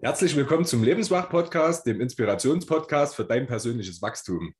Herzlich 0.00 0.36
willkommen 0.36 0.64
zum 0.64 0.84
Lebenswach-Podcast, 0.84 1.84
dem 1.84 2.00
Inspirationspodcast 2.00 3.16
für 3.16 3.24
dein 3.24 3.48
persönliches 3.48 4.00
Wachstum. 4.00 4.54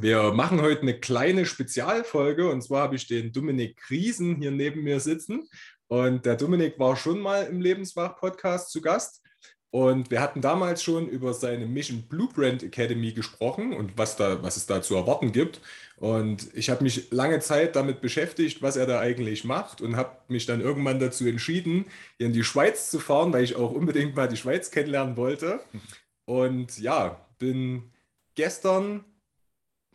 Wir 0.00 0.32
machen 0.32 0.60
heute 0.60 0.82
eine 0.82 0.98
kleine 0.98 1.46
Spezialfolge 1.46 2.50
und 2.50 2.60
zwar 2.60 2.82
habe 2.82 2.96
ich 2.96 3.06
den 3.06 3.32
Dominik 3.32 3.80
Riesen 3.88 4.34
hier 4.34 4.50
neben 4.50 4.82
mir 4.82 4.98
sitzen. 4.98 5.48
Und 5.86 6.26
der 6.26 6.34
Dominik 6.34 6.76
war 6.80 6.96
schon 6.96 7.20
mal 7.20 7.44
im 7.44 7.60
Lebenswach-Podcast 7.60 8.72
zu 8.72 8.80
Gast. 8.80 9.22
Und 9.70 10.10
wir 10.10 10.20
hatten 10.20 10.40
damals 10.40 10.82
schon 10.82 11.08
über 11.08 11.34
seine 11.34 11.66
Mission 11.66 12.08
Blueprint 12.08 12.64
Academy 12.64 13.12
gesprochen 13.12 13.72
und 13.72 13.96
was, 13.96 14.16
da, 14.16 14.42
was 14.42 14.56
es 14.56 14.66
da 14.66 14.82
zu 14.82 14.96
erwarten 14.96 15.30
gibt. 15.30 15.60
Und 16.02 16.48
ich 16.54 16.68
habe 16.68 16.82
mich 16.82 17.12
lange 17.12 17.38
Zeit 17.38 17.76
damit 17.76 18.00
beschäftigt, 18.00 18.60
was 18.60 18.74
er 18.74 18.86
da 18.86 18.98
eigentlich 18.98 19.44
macht 19.44 19.80
und 19.80 19.94
habe 19.94 20.16
mich 20.26 20.46
dann 20.46 20.60
irgendwann 20.60 20.98
dazu 20.98 21.24
entschieden, 21.28 21.84
hier 22.18 22.26
in 22.26 22.32
die 22.32 22.42
Schweiz 22.42 22.90
zu 22.90 22.98
fahren, 22.98 23.32
weil 23.32 23.44
ich 23.44 23.54
auch 23.54 23.70
unbedingt 23.70 24.16
mal 24.16 24.26
die 24.26 24.36
Schweiz 24.36 24.72
kennenlernen 24.72 25.16
wollte. 25.16 25.60
Und 26.24 26.76
ja, 26.80 27.24
bin 27.38 27.92
gestern 28.34 29.04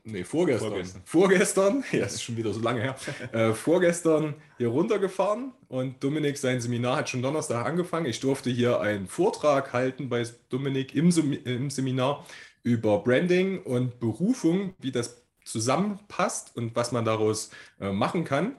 nee, 0.06 0.24
vorgestern, 0.24 0.70
vorgestern, 0.70 1.02
vorgestern, 1.04 1.84
ja, 1.92 2.06
es 2.06 2.14
ist 2.14 2.24
schon 2.24 2.38
wieder 2.38 2.54
so 2.54 2.62
lange 2.62 2.84
her, 2.84 2.96
äh, 3.34 3.54
vorgestern 3.54 4.36
hier 4.60 4.70
runtergefahren 4.70 5.52
und 5.68 6.02
Dominik, 6.02 6.38
sein 6.38 6.62
Seminar 6.62 6.96
hat 6.96 7.10
schon 7.10 7.22
Donnerstag 7.22 7.66
angefangen. 7.66 8.06
Ich 8.06 8.22
durfte 8.22 8.50
hier 8.50 8.80
einen 8.80 9.08
Vortrag 9.08 9.74
halten 9.74 10.08
bei 10.08 10.24
Dominik 10.48 10.96
im, 10.96 11.10
im 11.44 11.70
Seminar 11.70 12.26
über 12.64 13.00
Branding 13.00 13.62
und 13.64 14.00
Berufung, 14.00 14.74
wie 14.80 14.94
das 14.94 15.27
zusammenpasst 15.48 16.56
und 16.56 16.76
was 16.76 16.92
man 16.92 17.06
daraus 17.06 17.50
äh, 17.80 17.92
machen 17.92 18.24
kann. 18.24 18.56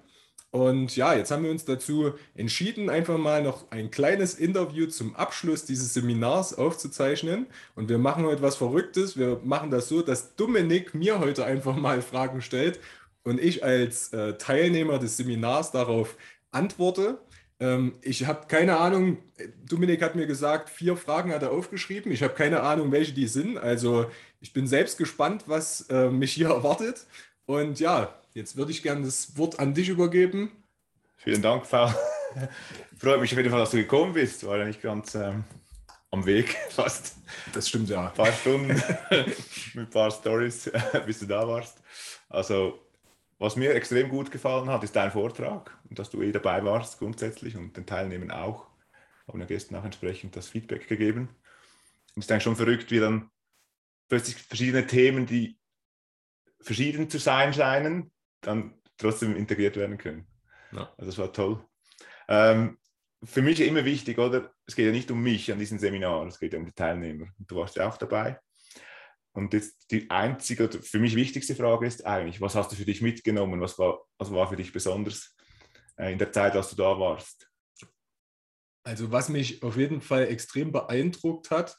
Und 0.51 0.97
ja, 0.97 1.15
jetzt 1.15 1.31
haben 1.31 1.45
wir 1.45 1.51
uns 1.51 1.67
dazu 1.67 2.15
entschieden, 2.35 2.89
einfach 2.89 3.19
mal 3.19 3.43
noch 3.43 3.71
ein 3.71 3.91
kleines 3.91 4.35
Interview 4.35 4.87
zum 4.87 5.15
Abschluss 5.15 5.67
dieses 5.67 5.93
Seminars 5.93 6.57
aufzuzeichnen. 6.57 7.47
Und 7.75 7.91
wir 7.91 7.99
machen 7.99 8.25
heute 8.25 8.41
was 8.41 8.57
Verrücktes. 8.57 9.19
Wir 9.19 9.41
machen 9.45 9.71
das 9.71 9.89
so, 9.89 10.01
dass 10.01 10.37
Dominik 10.37 10.95
mir 10.95 11.21
heute 11.21 11.45
einfach 11.45 11.77
mal 11.77 12.01
Fragen 12.01 12.41
stellt 12.41 12.81
und 13.25 13.41
ich 13.41 13.63
als 13.63 14.13
äh, 14.15 14.39
Teilnehmer 14.39 14.99
des 14.99 15.19
Seminars 15.19 15.71
darauf 15.71 16.17
antworte. 16.51 17.19
Ähm, 17.61 17.95
ich 18.03 18.27
habe 18.27 18.47
keine 18.47 18.79
Ahnung, 18.79 19.19
Dominik 19.67 20.03
hat 20.03 20.15
mir 20.15 20.27
gesagt, 20.27 20.71
vier 20.71 20.97
Fragen 20.97 21.33
hat 21.33 21.43
er 21.43 21.51
aufgeschrieben. 21.51 22.11
Ich 22.13 22.23
habe 22.23 22.35
keine 22.35 22.63
Ahnung, 22.63 22.91
welche 22.93 23.13
die 23.13 23.27
sind. 23.27 23.59
Also 23.59 24.07
ich 24.41 24.53
bin 24.53 24.67
selbst 24.67 24.99
gespannt, 24.99 25.45
was 25.47 25.83
äh, 25.91 26.11
mich 26.11 26.33
hier 26.33 26.49
erwartet. 26.49 27.07
Und 27.47 27.81
ja, 27.81 28.19
Jetzt 28.39 28.57
würde 28.57 28.71
ich 28.71 28.85
gerne 28.85 29.05
das 29.05 29.37
Wort 29.37 29.59
an 29.59 29.75
dich 29.75 29.89
übergeben. 29.89 30.53
Vielen 31.17 31.43
Dank, 31.43 31.69
Paul. 31.69 31.93
Freut 32.99 33.21
mich 33.21 33.33
auf 33.33 33.39
jeden 33.39 33.51
Fall, 33.51 33.59
dass 33.59 33.73
du 33.73 33.79
gekommen 33.79 34.13
bist. 34.13 34.47
War 34.47 34.59
ja 34.59 34.65
nicht 34.65 34.81
ganz 34.81 35.17
ähm, 35.17 35.43
am 36.13 36.25
Weg 36.25 36.51
fast. 36.71 37.17
Das 37.53 37.69
stimmt 37.69 37.89
ja. 37.89 38.07
Ein 38.07 38.15
paar 38.15 38.33
Stunden 38.33 38.69
mit 39.75 39.89
ein 39.89 39.91
paar 39.91 40.13
Stories, 40.13 40.71
bis 41.05 41.19
du 41.19 41.27
da 41.27 41.49
warst. 41.49 41.83
Also, 42.29 42.79
was 43.41 43.57
mir 43.57 43.75
extrem 43.75 44.09
gut 44.09 44.31
gefallen 44.31 44.71
hat, 44.71 44.85
ist 44.85 44.95
dein 44.95 45.11
Vortrag 45.11 45.77
und 45.91 45.99
dass 45.99 46.11
du 46.11 46.23
eh 46.23 46.31
dabei 46.31 46.65
warst 46.65 47.01
grundsätzlich 47.01 47.57
und 47.57 47.77
den 47.77 47.87
Teilnehmern 47.87 48.31
auch. 48.31 48.69
Haben 49.27 49.41
ja 49.41 49.47
gestern 49.47 49.75
auch 49.75 49.85
entsprechend 49.85 50.37
das 50.37 50.47
Feedback 50.47 50.87
gegeben. 50.87 51.29
Und 52.15 52.21
es 52.21 52.27
ist 52.27 52.31
eigentlich 52.31 52.45
schon 52.45 52.55
verrückt, 52.55 52.93
wie 52.93 53.01
dann 53.01 53.33
plötzlich 54.09 54.37
verschiedene 54.37 54.87
Themen, 54.87 55.27
die 55.27 55.59
verschieden 56.61 57.09
zu 57.09 57.19
sein 57.19 57.53
scheinen, 57.53 58.13
dann 58.41 58.81
trotzdem 58.97 59.37
integriert 59.37 59.77
werden 59.77 59.99
können. 59.99 60.27
Ja. 60.73 60.93
Also 60.97 61.11
das 61.11 61.19
war 61.19 61.33
toll. 61.33 61.65
Ähm, 62.29 62.79
für 63.25 63.43
mich 63.43 63.61
immer 63.61 63.85
wichtig, 63.85 64.19
oder? 64.19 64.53
Es 64.67 64.77
geht 64.77 64.87
ja 64.87 64.93
nicht 64.93 65.11
um 65.11 65.23
mich 65.23 65.51
an 65.51 65.59
diesem 65.59 65.79
Seminar, 65.79 66.27
es 66.27 66.39
geht 66.39 66.53
ja 66.53 66.59
um 66.59 66.67
die 66.67 66.73
Teilnehmer. 66.73 67.29
Du 67.39 67.57
warst 67.57 67.77
ja 67.77 67.89
auch 67.89 67.97
dabei. 67.97 68.39
Und 69.33 69.53
jetzt 69.53 69.91
die 69.91 70.11
einzige, 70.11 70.65
oder 70.65 70.83
für 70.83 70.99
mich 70.99 71.15
wichtigste 71.15 71.55
Frage 71.55 71.87
ist 71.87 72.05
eigentlich, 72.07 72.41
was 72.41 72.55
hast 72.55 72.73
du 72.73 72.77
für 72.77 72.85
dich 72.85 73.03
mitgenommen? 73.03 73.61
Was 73.61 73.79
war, 73.79 74.01
was 74.19 74.33
war 74.33 74.49
für 74.49 74.57
dich 74.57 74.73
besonders 74.73 75.37
äh, 75.97 76.13
in 76.13 76.19
der 76.19 76.33
Zeit, 76.33 76.55
als 76.55 76.71
du 76.71 76.77
da 76.77 76.99
warst? 76.99 77.49
Also 78.85 79.13
was 79.13 79.29
mich 79.29 79.63
auf 79.63 79.77
jeden 79.77 80.01
Fall 80.01 80.29
extrem 80.29 80.73
beeindruckt 80.73 81.51
hat, 81.51 81.77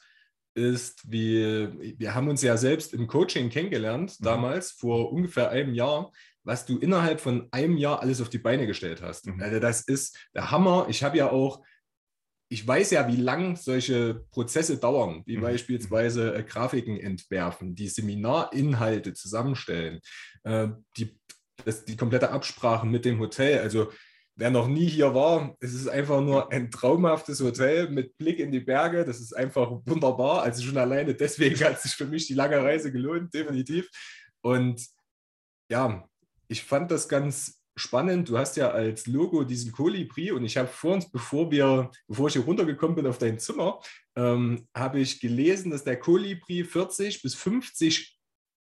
ist, 0.54 1.10
wie 1.10 1.96
wir 1.98 2.14
haben 2.14 2.28
uns 2.28 2.42
ja 2.42 2.56
selbst 2.56 2.92
im 2.92 3.06
Coaching 3.06 3.50
kennengelernt, 3.50 4.16
mhm. 4.18 4.24
damals 4.24 4.72
vor 4.72 5.12
ungefähr 5.12 5.50
einem 5.50 5.74
Jahr 5.74 6.10
was 6.44 6.66
du 6.66 6.78
innerhalb 6.78 7.20
von 7.20 7.48
einem 7.50 7.76
Jahr 7.76 8.00
alles 8.00 8.20
auf 8.20 8.28
die 8.28 8.38
Beine 8.38 8.66
gestellt 8.66 9.02
hast. 9.02 9.26
Mhm. 9.26 9.42
Also 9.42 9.60
das 9.60 9.82
ist 9.82 10.18
der 10.34 10.50
Hammer. 10.50 10.86
Ich 10.88 11.02
habe 11.02 11.18
ja 11.18 11.30
auch, 11.30 11.62
ich 12.48 12.66
weiß 12.66 12.90
ja, 12.90 13.06
wie 13.08 13.16
lang 13.16 13.56
solche 13.56 14.24
Prozesse 14.30 14.78
dauern, 14.78 15.22
wie 15.26 15.36
mhm. 15.36 15.42
beispielsweise 15.42 16.34
äh, 16.34 16.42
Grafiken 16.42 16.98
entwerfen, 16.98 17.74
die 17.74 17.88
Seminarinhalte 17.88 19.12
zusammenstellen, 19.12 20.00
äh, 20.44 20.68
die, 20.96 21.16
das, 21.64 21.84
die 21.84 21.96
komplette 21.96 22.30
Absprache 22.30 22.86
mit 22.86 23.04
dem 23.04 23.20
Hotel. 23.20 23.60
Also 23.60 23.92
wer 24.40 24.50
noch 24.50 24.68
nie 24.68 24.86
hier 24.86 25.14
war, 25.14 25.54
es 25.60 25.74
ist 25.74 25.86
einfach 25.86 26.22
nur 26.22 26.50
ein 26.50 26.70
traumhaftes 26.70 27.42
Hotel 27.42 27.90
mit 27.90 28.16
Blick 28.16 28.38
in 28.38 28.50
die 28.50 28.60
Berge. 28.60 29.04
Das 29.04 29.20
ist 29.20 29.36
einfach 29.36 29.70
wunderbar. 29.84 30.42
Also 30.42 30.62
schon 30.62 30.78
alleine 30.78 31.14
deswegen 31.14 31.62
hat 31.62 31.80
sich 31.80 31.92
für 31.92 32.06
mich 32.06 32.26
die 32.26 32.34
lange 32.34 32.56
Reise 32.56 32.90
gelohnt, 32.90 33.34
definitiv. 33.34 33.90
Und 34.40 34.82
ja, 35.70 36.08
ich 36.48 36.64
fand 36.64 36.90
das 36.90 37.06
ganz 37.06 37.60
spannend. 37.76 38.30
Du 38.30 38.38
hast 38.38 38.56
ja 38.56 38.70
als 38.70 39.06
Logo 39.06 39.44
diesen 39.44 39.72
Kolibri 39.72 40.32
und 40.32 40.42
ich 40.46 40.56
habe 40.56 40.68
vor 40.68 40.94
uns, 40.94 41.10
bevor 41.10 41.50
wir, 41.50 41.90
bevor 42.08 42.28
ich 42.28 42.32
hier 42.32 42.44
runtergekommen 42.44 42.96
bin 42.96 43.06
auf 43.06 43.18
dein 43.18 43.38
Zimmer, 43.38 43.82
ähm, 44.16 44.66
habe 44.74 45.00
ich 45.00 45.20
gelesen, 45.20 45.70
dass 45.70 45.84
der 45.84 45.98
Kolibri 45.98 46.64
40 46.64 47.20
bis 47.20 47.34
50 47.34 48.18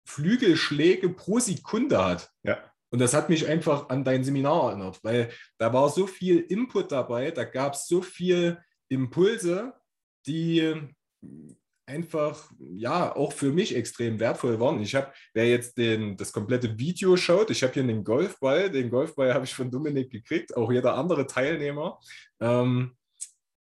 Flügelschläge 0.06 1.10
pro 1.10 1.38
Sekunde 1.38 2.02
hat. 2.02 2.30
Ja. 2.44 2.72
Und 2.90 2.98
das 2.98 3.14
hat 3.14 3.28
mich 3.28 3.46
einfach 3.46 3.88
an 3.88 4.04
dein 4.04 4.24
Seminar 4.24 4.70
erinnert, 4.70 4.98
weil 5.02 5.30
da 5.58 5.72
war 5.72 5.88
so 5.88 6.06
viel 6.06 6.40
Input 6.40 6.90
dabei, 6.92 7.30
da 7.30 7.44
gab 7.44 7.74
es 7.74 7.86
so 7.86 8.02
viel 8.02 8.58
Impulse, 8.88 9.74
die 10.26 10.74
einfach, 11.86 12.50
ja, 12.58 13.14
auch 13.14 13.32
für 13.32 13.52
mich 13.52 13.74
extrem 13.74 14.20
wertvoll 14.20 14.60
waren. 14.60 14.80
Ich 14.80 14.94
habe, 14.94 15.12
wer 15.34 15.48
jetzt 15.48 15.76
den, 15.76 16.16
das 16.16 16.32
komplette 16.32 16.78
Video 16.78 17.16
schaut, 17.16 17.50
ich 17.50 17.62
habe 17.62 17.72
hier 17.72 17.82
einen 17.82 18.04
Golfball, 18.04 18.70
den 18.70 18.90
Golfball 18.90 19.34
habe 19.34 19.44
ich 19.44 19.54
von 19.54 19.70
Dominik 19.70 20.10
gekriegt, 20.10 20.56
auch 20.56 20.70
jeder 20.70 20.94
andere 20.94 21.26
Teilnehmer. 21.26 21.98
Ähm, 22.40 22.96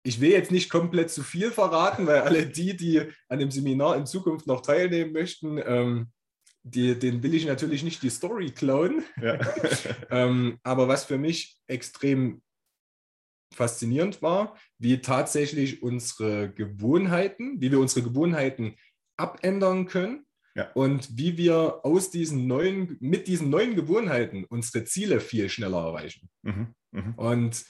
ich 0.04 0.20
will 0.20 0.30
jetzt 0.30 0.50
nicht 0.50 0.70
komplett 0.70 1.10
zu 1.10 1.22
viel 1.22 1.50
verraten, 1.50 2.06
weil 2.06 2.22
alle 2.22 2.46
die, 2.46 2.76
die 2.76 3.02
an 3.28 3.38
dem 3.38 3.50
Seminar 3.50 3.96
in 3.96 4.06
Zukunft 4.06 4.46
noch 4.46 4.62
teilnehmen 4.62 5.12
möchten, 5.12 5.60
ähm, 5.64 6.12
die, 6.62 6.98
den 6.98 7.22
will 7.22 7.34
ich 7.34 7.46
natürlich 7.46 7.82
nicht 7.82 8.02
die 8.02 8.10
Story 8.10 8.50
klauen. 8.50 9.04
Ja. 9.20 9.38
ähm, 10.10 10.58
aber 10.62 10.88
was 10.88 11.04
für 11.04 11.18
mich 11.18 11.58
extrem 11.66 12.42
faszinierend 13.52 14.22
war, 14.22 14.56
wie 14.78 15.00
tatsächlich 15.00 15.82
unsere 15.82 16.50
Gewohnheiten, 16.52 17.60
wie 17.60 17.70
wir 17.70 17.80
unsere 17.80 18.02
Gewohnheiten 18.08 18.76
abändern 19.16 19.86
können 19.86 20.24
ja. 20.54 20.70
und 20.72 21.18
wie 21.18 21.36
wir 21.36 21.80
aus 21.84 22.10
diesen 22.10 22.46
neuen, 22.46 22.96
mit 23.00 23.28
diesen 23.28 23.50
neuen 23.50 23.76
Gewohnheiten 23.76 24.44
unsere 24.44 24.84
Ziele 24.84 25.20
viel 25.20 25.48
schneller 25.48 25.86
erreichen. 25.86 26.30
Mhm. 26.42 26.74
Mhm. 26.92 27.14
Und 27.16 27.64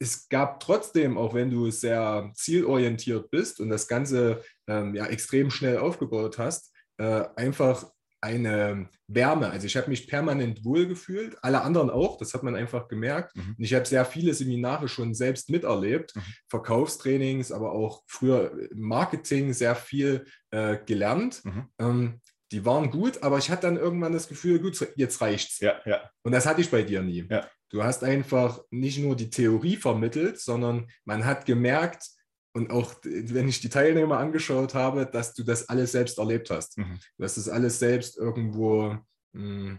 es 0.00 0.28
gab 0.28 0.60
trotzdem, 0.60 1.18
auch 1.18 1.34
wenn 1.34 1.50
du 1.50 1.70
sehr 1.70 2.30
zielorientiert 2.34 3.30
bist 3.30 3.60
und 3.60 3.68
das 3.68 3.88
Ganze 3.88 4.44
ähm, 4.68 4.94
ja 4.94 5.06
extrem 5.06 5.50
schnell 5.50 5.78
aufgebaut 5.78 6.38
hast, 6.38 6.72
äh, 6.98 7.24
einfach 7.36 7.86
eine 8.20 8.88
Wärme. 9.06 9.50
Also 9.50 9.66
ich 9.66 9.76
habe 9.76 9.90
mich 9.90 10.08
permanent 10.08 10.64
wohlgefühlt, 10.64 11.36
alle 11.42 11.62
anderen 11.62 11.88
auch, 11.88 12.18
das 12.18 12.34
hat 12.34 12.42
man 12.42 12.56
einfach 12.56 12.88
gemerkt. 12.88 13.36
Mhm. 13.36 13.54
Und 13.56 13.64
ich 13.64 13.74
habe 13.74 13.86
sehr 13.86 14.04
viele 14.04 14.34
Seminare 14.34 14.88
schon 14.88 15.14
selbst 15.14 15.50
miterlebt, 15.50 16.16
mhm. 16.16 16.22
Verkaufstrainings, 16.48 17.52
aber 17.52 17.72
auch 17.72 18.02
früher 18.06 18.52
Marketing 18.74 19.52
sehr 19.52 19.76
viel 19.76 20.26
äh, 20.50 20.78
gelernt. 20.84 21.44
Mhm. 21.44 21.68
Ähm, 21.78 22.20
die 22.50 22.64
waren 22.64 22.90
gut, 22.90 23.22
aber 23.22 23.38
ich 23.38 23.50
hatte 23.50 23.62
dann 23.62 23.76
irgendwann 23.76 24.12
das 24.12 24.26
Gefühl, 24.26 24.58
gut, 24.58 24.92
jetzt 24.96 25.20
reicht's. 25.20 25.60
Ja, 25.60 25.80
ja. 25.84 26.10
Und 26.22 26.32
das 26.32 26.46
hatte 26.46 26.60
ich 26.60 26.70
bei 26.70 26.82
dir 26.82 27.02
nie. 27.02 27.26
Ja. 27.30 27.46
Du 27.70 27.84
hast 27.84 28.02
einfach 28.02 28.62
nicht 28.70 28.98
nur 28.98 29.14
die 29.14 29.28
Theorie 29.28 29.76
vermittelt, 29.76 30.40
sondern 30.40 30.88
man 31.04 31.26
hat 31.26 31.44
gemerkt, 31.44 32.08
und 32.58 32.70
auch 32.70 32.94
wenn 33.04 33.48
ich 33.48 33.60
die 33.60 33.68
Teilnehmer 33.68 34.18
angeschaut 34.18 34.74
habe, 34.74 35.06
dass 35.06 35.32
du 35.32 35.44
das 35.44 35.68
alles 35.68 35.92
selbst 35.92 36.18
erlebt 36.18 36.50
hast. 36.50 36.76
Mhm. 36.76 36.98
Du 37.16 37.24
hast 37.24 37.36
das 37.36 37.48
alles 37.48 37.78
selbst 37.78 38.18
irgendwo 38.18 38.96
mh, 39.32 39.42
hm, 39.42 39.78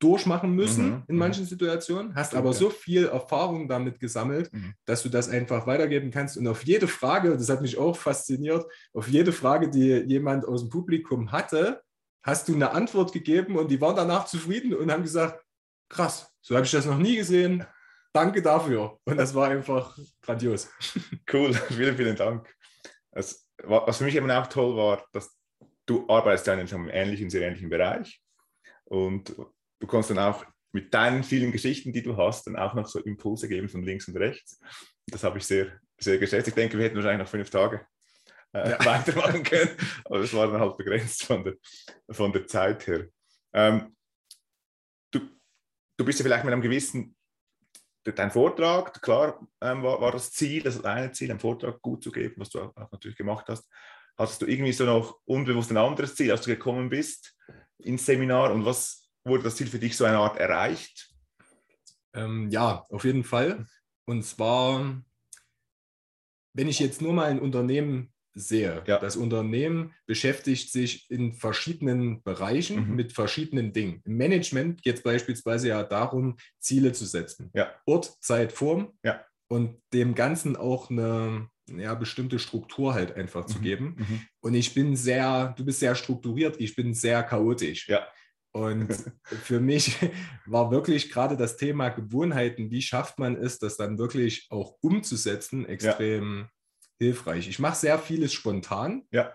durchmachen 0.00 0.54
müssen 0.54 0.86
mhm. 0.86 1.02
in 1.08 1.14
mhm. 1.14 1.18
manchen 1.18 1.44
Situationen, 1.44 2.14
hast 2.14 2.34
aber 2.34 2.54
so 2.54 2.70
viel 2.70 3.06
Erfahrung 3.06 3.68
damit 3.68 4.00
gesammelt, 4.00 4.52
mhm. 4.52 4.72
dass 4.86 5.02
du 5.02 5.10
das 5.10 5.28
einfach 5.28 5.66
weitergeben 5.66 6.10
kannst. 6.10 6.38
Und 6.38 6.48
auf 6.48 6.64
jede 6.64 6.88
Frage, 6.88 7.36
das 7.36 7.50
hat 7.50 7.60
mich 7.60 7.76
auch 7.76 7.96
fasziniert, 7.96 8.64
auf 8.94 9.08
jede 9.08 9.32
Frage, 9.32 9.68
die 9.68 9.98
jemand 10.06 10.46
aus 10.46 10.62
dem 10.62 10.70
Publikum 10.70 11.30
hatte, 11.32 11.82
hast 12.22 12.48
du 12.48 12.54
eine 12.54 12.72
Antwort 12.72 13.12
gegeben 13.12 13.56
und 13.56 13.70
die 13.70 13.80
waren 13.80 13.96
danach 13.96 14.24
zufrieden 14.24 14.74
und 14.74 14.90
haben 14.90 15.02
gesagt, 15.02 15.44
krass, 15.90 16.32
so 16.40 16.54
habe 16.56 16.64
ich 16.64 16.72
das 16.72 16.86
noch 16.86 16.98
nie 16.98 17.16
gesehen. 17.16 17.66
Danke 18.12 18.42
dafür. 18.42 18.98
Und 19.04 19.16
das 19.16 19.34
war 19.34 19.48
einfach 19.48 19.96
grandios. 20.22 20.70
Cool, 21.32 21.52
vielen, 21.68 21.96
vielen 21.96 22.16
Dank. 22.16 22.52
Das, 23.12 23.46
was 23.64 23.98
für 23.98 24.04
mich 24.04 24.16
eben 24.16 24.30
auch 24.30 24.46
toll 24.46 24.76
war, 24.76 25.04
dass 25.12 25.36
du 25.86 26.08
arbeitest 26.08 26.46
ja 26.46 26.54
in 26.54 26.60
einem 26.60 26.88
ähnlichen, 26.88 27.30
sehr 27.30 27.42
ähnlichen 27.42 27.68
Bereich 27.68 28.22
und 28.84 29.34
du 29.80 29.86
kannst 29.86 30.10
dann 30.10 30.18
auch 30.18 30.44
mit 30.72 30.94
deinen 30.94 31.24
vielen 31.24 31.50
Geschichten, 31.50 31.92
die 31.92 32.02
du 32.02 32.16
hast, 32.16 32.46
dann 32.46 32.56
auch 32.56 32.74
noch 32.74 32.86
so 32.86 33.00
Impulse 33.00 33.48
geben 33.48 33.68
von 33.68 33.82
links 33.82 34.06
und 34.06 34.16
rechts. 34.16 34.60
Das 35.08 35.24
habe 35.24 35.38
ich 35.38 35.46
sehr, 35.46 35.80
sehr 35.98 36.18
geschätzt. 36.18 36.46
Ich 36.46 36.54
denke, 36.54 36.78
wir 36.78 36.84
hätten 36.84 36.96
wahrscheinlich 36.96 37.24
noch 37.24 37.30
fünf 37.30 37.50
Tage 37.50 37.84
äh, 38.52 38.70
ja. 38.70 38.84
weitermachen 38.84 39.42
können, 39.42 39.70
aber 40.04 40.20
das 40.20 40.32
war 40.32 40.46
dann 40.46 40.60
halt 40.60 40.76
begrenzt 40.76 41.24
von 41.24 41.42
der, 41.42 41.54
von 42.10 42.32
der 42.32 42.46
Zeit 42.46 42.86
her. 42.86 43.08
Ähm, 43.52 43.96
du, 45.10 45.20
du 45.96 46.04
bist 46.04 46.20
ja 46.20 46.24
vielleicht 46.24 46.44
mit 46.44 46.52
einem 46.52 46.62
gewissen, 46.62 47.16
dein 48.04 48.30
Vortrag, 48.30 49.00
klar 49.02 49.46
ähm, 49.60 49.82
war, 49.82 50.00
war, 50.00 50.12
das 50.12 50.32
Ziel, 50.32 50.62
das 50.62 50.84
eine 50.84 51.12
Ziel, 51.12 51.30
einen 51.30 51.40
Vortrag 51.40 51.80
gut 51.82 52.02
zu 52.02 52.10
geben, 52.10 52.34
was 52.38 52.50
du 52.50 52.60
auch, 52.60 52.74
natürlich 52.90 53.16
gemacht 53.16 53.46
hast. 53.48 53.68
Hattest 54.16 54.42
du 54.42 54.46
irgendwie 54.46 54.72
so 54.72 54.84
noch 54.84 55.18
unbewusst 55.24 55.70
ein 55.70 55.76
anderes 55.76 56.14
Ziel, 56.14 56.30
als 56.30 56.42
du 56.42 56.50
gekommen 56.50 56.88
bist 56.90 57.36
ins 57.78 58.04
Seminar 58.04 58.52
und 58.52 58.64
was 58.64 59.08
wurde 59.24 59.44
das 59.44 59.56
Ziel 59.56 59.66
für 59.66 59.78
dich 59.78 59.96
so 59.96 60.04
eine 60.04 60.18
Art 60.18 60.38
erreicht? 60.38 61.14
Ähm, 62.14 62.50
ja, 62.50 62.84
auf 62.90 63.04
jeden 63.04 63.24
Fall. 63.24 63.66
Und 64.06 64.24
zwar, 64.24 65.02
wenn 66.52 66.68
ich 66.68 66.80
jetzt 66.80 67.00
nur 67.00 67.12
mal 67.12 67.30
ein 67.30 67.40
Unternehmen 67.40 68.12
sehe, 68.34 68.82
ja. 68.86 68.98
das 68.98 69.16
Unternehmen 69.16 69.92
beschäftigt 70.06 70.70
sich 70.72 71.10
in 71.10 71.32
verschiedenen 71.32 72.22
Bereichen 72.22 72.88
mhm. 72.88 72.96
mit 72.96 73.12
verschiedenen 73.12 73.72
Dingen. 73.72 74.02
Im 74.04 74.16
Management 74.16 74.82
geht 74.82 74.96
es 74.96 75.02
beispielsweise 75.02 75.68
ja 75.68 75.82
darum, 75.82 76.36
Ziele 76.58 76.92
zu 76.92 77.06
setzen. 77.06 77.50
Ja. 77.54 77.74
Ort, 77.86 78.16
Zeit, 78.20 78.52
Form 78.52 78.92
ja. 79.02 79.24
und 79.48 79.80
dem 79.92 80.14
Ganzen 80.14 80.56
auch 80.56 80.90
eine 80.90 81.48
ja, 81.76 81.94
bestimmte 81.94 82.38
Struktur 82.38 82.94
halt 82.94 83.16
einfach 83.16 83.46
zu 83.46 83.58
mhm. 83.58 83.62
geben. 83.62 83.96
Mhm. 83.98 84.20
Und 84.40 84.54
ich 84.54 84.74
bin 84.74 84.96
sehr, 84.96 85.54
du 85.56 85.64
bist 85.64 85.80
sehr 85.80 85.94
strukturiert, 85.94 86.60
ich 86.60 86.74
bin 86.74 86.94
sehr 86.94 87.22
chaotisch. 87.22 87.88
Ja. 87.88 88.06
Und 88.52 88.88
für 89.24 89.60
mich 89.60 89.96
war 90.46 90.70
wirklich 90.70 91.10
gerade 91.10 91.36
das 91.36 91.56
Thema 91.56 91.90
Gewohnheiten, 91.90 92.70
wie 92.70 92.82
schafft 92.82 93.18
man 93.18 93.36
es, 93.36 93.58
das 93.58 93.76
dann 93.76 93.98
wirklich 93.98 94.46
auch 94.50 94.76
umzusetzen, 94.80 95.66
extrem. 95.66 96.48
Hilfreich. 97.00 97.48
Ich 97.48 97.58
mache 97.58 97.76
sehr 97.76 97.98
vieles 97.98 98.32
spontan. 98.32 99.02
Ja. 99.10 99.34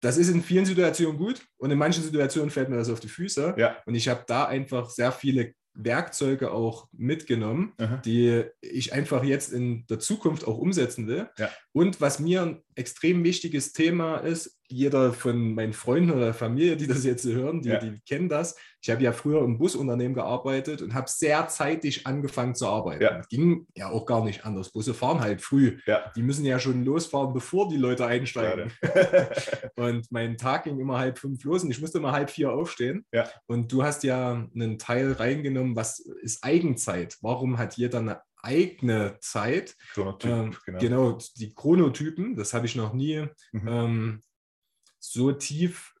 Das 0.00 0.16
ist 0.16 0.28
in 0.28 0.42
vielen 0.42 0.64
Situationen 0.64 1.18
gut 1.18 1.44
und 1.56 1.70
in 1.70 1.78
manchen 1.78 2.02
Situationen 2.02 2.50
fällt 2.50 2.68
mir 2.68 2.76
das 2.76 2.88
auf 2.88 3.00
die 3.00 3.08
Füße. 3.08 3.54
Ja. 3.58 3.76
Und 3.84 3.94
ich 3.94 4.08
habe 4.08 4.24
da 4.26 4.46
einfach 4.46 4.90
sehr 4.90 5.12
viele 5.12 5.54
Werkzeuge 5.74 6.50
auch 6.50 6.88
mitgenommen, 6.92 7.72
Aha. 7.78 7.98
die 7.98 8.44
ich 8.60 8.92
einfach 8.92 9.22
jetzt 9.22 9.52
in 9.52 9.86
der 9.86 9.98
Zukunft 9.98 10.46
auch 10.46 10.58
umsetzen 10.58 11.06
will. 11.06 11.28
Ja. 11.36 11.50
Und 11.72 12.00
was 12.00 12.18
mir 12.18 12.62
extrem 12.78 13.24
wichtiges 13.24 13.72
Thema 13.72 14.18
ist, 14.18 14.58
jeder 14.70 15.12
von 15.12 15.54
meinen 15.54 15.72
Freunden 15.72 16.12
oder 16.12 16.34
Familie, 16.34 16.76
die 16.76 16.86
das 16.86 17.04
jetzt 17.04 17.24
hören, 17.24 17.62
die, 17.62 17.70
ja. 17.70 17.78
die 17.78 18.00
kennen 18.06 18.28
das. 18.28 18.54
Ich 18.82 18.90
habe 18.90 19.02
ja 19.02 19.12
früher 19.12 19.42
im 19.42 19.58
Busunternehmen 19.58 20.14
gearbeitet 20.14 20.82
und 20.82 20.94
habe 20.94 21.08
sehr 21.08 21.48
zeitig 21.48 22.06
angefangen 22.06 22.54
zu 22.54 22.68
arbeiten. 22.68 23.02
Ja. 23.02 23.22
Ging 23.30 23.66
ja 23.74 23.88
auch 23.88 24.04
gar 24.04 24.24
nicht 24.24 24.44
anders. 24.44 24.70
Busse 24.70 24.92
fahren 24.92 25.20
halt 25.20 25.40
früh. 25.40 25.78
Ja. 25.86 26.12
Die 26.14 26.22
müssen 26.22 26.44
ja 26.44 26.58
schon 26.58 26.84
losfahren, 26.84 27.32
bevor 27.32 27.68
die 27.68 27.78
Leute 27.78 28.06
einsteigen. 28.06 28.70
und 29.76 30.06
mein 30.10 30.36
Tag 30.36 30.64
ging 30.64 30.78
immer 30.78 30.98
halb 30.98 31.18
fünf 31.18 31.42
los 31.44 31.64
und 31.64 31.70
ich 31.70 31.80
musste 31.80 31.98
immer 31.98 32.12
halb 32.12 32.30
vier 32.30 32.52
aufstehen. 32.52 33.06
Und 33.46 33.72
du 33.72 33.82
hast 33.82 34.04
ja 34.04 34.46
einen 34.54 34.78
Teil 34.78 35.12
reingenommen, 35.12 35.76
was 35.76 35.98
ist 35.98 36.44
Eigenzeit? 36.44 37.16
Warum 37.22 37.58
hat 37.58 37.76
jeder 37.78 37.98
eine 37.98 38.20
eigene 38.42 39.18
Zeit. 39.20 39.76
Chronotyp, 39.92 40.30
ähm, 40.30 40.56
genau. 40.64 40.78
genau. 40.78 41.18
die 41.36 41.54
Chronotypen, 41.54 42.36
das 42.36 42.54
habe 42.54 42.66
ich 42.66 42.76
noch 42.76 42.92
nie 42.92 43.26
mhm. 43.52 43.68
ähm, 43.68 44.22
so 44.98 45.32
tief 45.32 45.94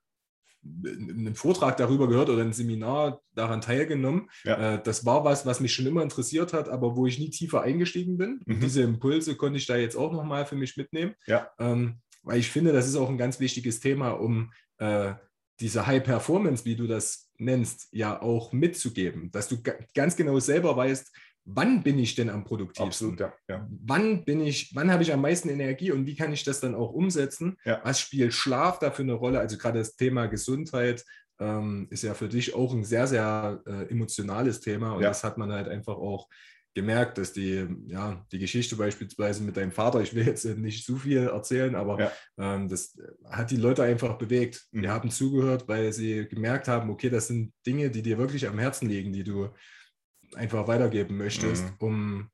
einen 0.64 1.34
Vortrag 1.34 1.76
darüber 1.76 2.08
gehört 2.08 2.28
oder 2.28 2.42
ein 2.42 2.52
Seminar 2.52 3.22
daran 3.34 3.60
teilgenommen. 3.60 4.28
Ja. 4.44 4.74
Äh, 4.74 4.82
das 4.82 5.06
war 5.06 5.24
was, 5.24 5.46
was 5.46 5.60
mich 5.60 5.72
schon 5.72 5.86
immer 5.86 6.02
interessiert 6.02 6.52
hat, 6.52 6.68
aber 6.68 6.96
wo 6.96 7.06
ich 7.06 7.18
nie 7.18 7.30
tiefer 7.30 7.62
eingestiegen 7.62 8.18
bin. 8.18 8.40
Mhm. 8.44 8.60
diese 8.60 8.82
Impulse 8.82 9.36
konnte 9.36 9.58
ich 9.58 9.66
da 9.66 9.76
jetzt 9.76 9.96
auch 9.96 10.12
nochmal 10.12 10.46
für 10.46 10.56
mich 10.56 10.76
mitnehmen. 10.76 11.14
Ja. 11.26 11.50
Ähm, 11.58 12.00
weil 12.22 12.40
ich 12.40 12.50
finde, 12.50 12.72
das 12.72 12.86
ist 12.86 12.96
auch 12.96 13.08
ein 13.08 13.18
ganz 13.18 13.40
wichtiges 13.40 13.80
Thema, 13.80 14.10
um 14.10 14.52
äh, 14.78 15.14
diese 15.60 15.86
High 15.86 16.04
Performance, 16.04 16.64
wie 16.64 16.76
du 16.76 16.86
das 16.86 17.30
nennst, 17.38 17.88
ja 17.92 18.20
auch 18.20 18.52
mitzugeben. 18.52 19.30
Dass 19.30 19.48
du 19.48 19.56
ganz 19.94 20.16
genau 20.16 20.38
selber 20.38 20.76
weißt, 20.76 21.12
wann 21.54 21.82
bin 21.82 21.98
ich 21.98 22.14
denn 22.14 22.30
am 22.30 22.44
produktivsten? 22.44 23.12
Absolut, 23.12 23.20
ja, 23.20 23.32
ja. 23.48 23.68
Wann 23.70 24.24
bin 24.24 24.40
ich, 24.40 24.74
wann 24.74 24.90
habe 24.90 25.02
ich 25.02 25.12
am 25.12 25.22
meisten 25.22 25.48
Energie 25.48 25.90
und 25.92 26.06
wie 26.06 26.14
kann 26.14 26.32
ich 26.32 26.44
das 26.44 26.60
dann 26.60 26.74
auch 26.74 26.92
umsetzen? 26.92 27.56
Ja. 27.64 27.80
Was 27.84 28.00
spielt 28.00 28.34
Schlaf 28.34 28.78
dafür 28.78 29.04
eine 29.04 29.14
Rolle? 29.14 29.40
Also 29.40 29.56
gerade 29.56 29.78
das 29.78 29.96
Thema 29.96 30.26
Gesundheit 30.26 31.04
ähm, 31.40 31.86
ist 31.90 32.02
ja 32.02 32.14
für 32.14 32.28
dich 32.28 32.54
auch 32.54 32.74
ein 32.74 32.84
sehr, 32.84 33.06
sehr 33.06 33.62
äh, 33.66 33.90
emotionales 33.90 34.60
Thema 34.60 34.92
und 34.92 35.02
das 35.02 35.24
hat 35.24 35.38
man 35.38 35.52
halt 35.52 35.68
einfach 35.68 35.96
auch 35.96 36.28
gemerkt, 36.74 37.18
dass 37.18 37.32
die, 37.32 37.66
ja, 37.86 38.24
die 38.30 38.38
Geschichte 38.38 38.76
beispielsweise 38.76 39.42
mit 39.42 39.56
deinem 39.56 39.72
Vater, 39.72 40.00
ich 40.00 40.14
will 40.14 40.26
jetzt 40.26 40.44
nicht 40.44 40.84
zu 40.84 40.96
viel 40.96 41.26
erzählen, 41.26 41.74
aber 41.74 42.12
ähm, 42.38 42.68
das 42.68 42.96
hat 43.28 43.50
die 43.50 43.56
Leute 43.56 43.82
einfach 43.82 44.16
bewegt. 44.16 44.66
Mhm. 44.70 44.82
Die 44.82 44.88
haben 44.88 45.10
zugehört, 45.10 45.66
weil 45.66 45.92
sie 45.92 46.28
gemerkt 46.28 46.68
haben, 46.68 46.90
okay, 46.90 47.10
das 47.10 47.26
sind 47.26 47.52
Dinge, 47.66 47.90
die 47.90 48.02
dir 48.02 48.18
wirklich 48.18 48.46
am 48.46 48.58
Herzen 48.58 48.88
liegen, 48.88 49.12
die 49.12 49.24
du 49.24 49.48
einfach 50.34 50.66
weitergeben 50.68 51.16
möchtest, 51.16 51.64
mhm. 51.64 51.76
um 51.78 52.30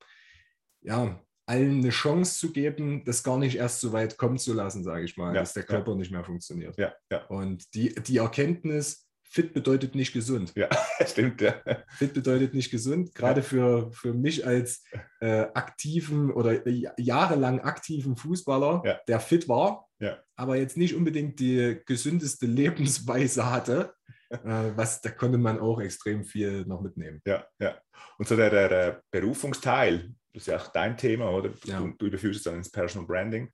ja, 0.83 1.21
allen 1.47 1.81
eine 1.81 1.91
Chance 1.91 2.39
zu 2.39 2.53
geben, 2.53 3.05
das 3.05 3.23
gar 3.23 3.39
nicht 3.39 3.57
erst 3.57 3.81
so 3.81 3.93
weit 3.93 4.17
kommen 4.17 4.39
zu 4.39 4.55
lassen, 4.55 4.83
sage 4.83 5.05
ich 5.05 5.17
mal, 5.17 5.35
ja, 5.35 5.41
dass 5.41 5.53
der 5.53 5.65
Körper 5.65 5.93
ja. 5.93 5.99
nicht 5.99 6.11
mehr 6.11 6.25
funktioniert. 6.25 6.77
Ja, 6.79 6.95
ja. 7.11 7.25
Und 7.27 7.75
die, 7.75 7.95
die 7.95 8.17
Erkenntnis, 8.19 9.07
fit 9.23 9.53
bedeutet 9.53 9.95
nicht 9.95 10.13
gesund. 10.13 10.53
Ja, 10.55 10.69
stimmt, 11.07 11.41
ja. 11.41 11.55
Fit 11.89 12.15
bedeutet 12.15 12.55
nicht 12.55 12.71
gesund, 12.71 13.15
gerade 13.15 13.43
für, 13.43 13.93
für 13.93 14.15
mich 14.15 14.47
als 14.47 14.85
äh, 15.21 15.47
aktiven 15.55 16.31
oder 16.31 16.67
jahrelang 16.99 17.61
aktiven 17.61 18.17
Fußballer, 18.17 19.01
der 19.09 19.21
fit 19.21 19.49
war, 19.49 19.89
aber 20.37 20.57
jetzt 20.57 20.77
nicht 20.77 20.95
unbedingt 20.95 21.41
die 21.41 21.81
gesündeste 21.87 22.47
Lebensweise 22.47 23.51
hatte, 23.51 23.95
äh, 24.04 24.04
was, 24.77 25.01
da 25.01 25.11
konnte 25.11 25.39
man 25.39 25.61
auch 25.61 25.81
extrem 25.81 26.25
viel 26.25 26.65
noch 26.67 26.81
mitnehmen. 26.81 27.21
Ja, 27.27 27.47
ja. 27.59 27.79
Und 28.19 28.29
so 28.29 28.37
der, 28.37 28.51
der, 28.51 28.69
der 28.69 29.03
Berufungsteil, 29.11 30.15
das 30.33 30.43
ist 30.43 30.47
ja 30.47 30.57
auch 30.57 30.69
dein 30.69 30.97
Thema, 30.97 31.31
oder? 31.31 31.51
Ja. 31.65 31.81
Du, 31.81 31.93
du, 31.93 32.07
überführst 32.07 32.39
es 32.39 32.45
dann 32.45 32.57
ins 32.57 32.71
Personal 32.71 33.07
Branding. 33.07 33.51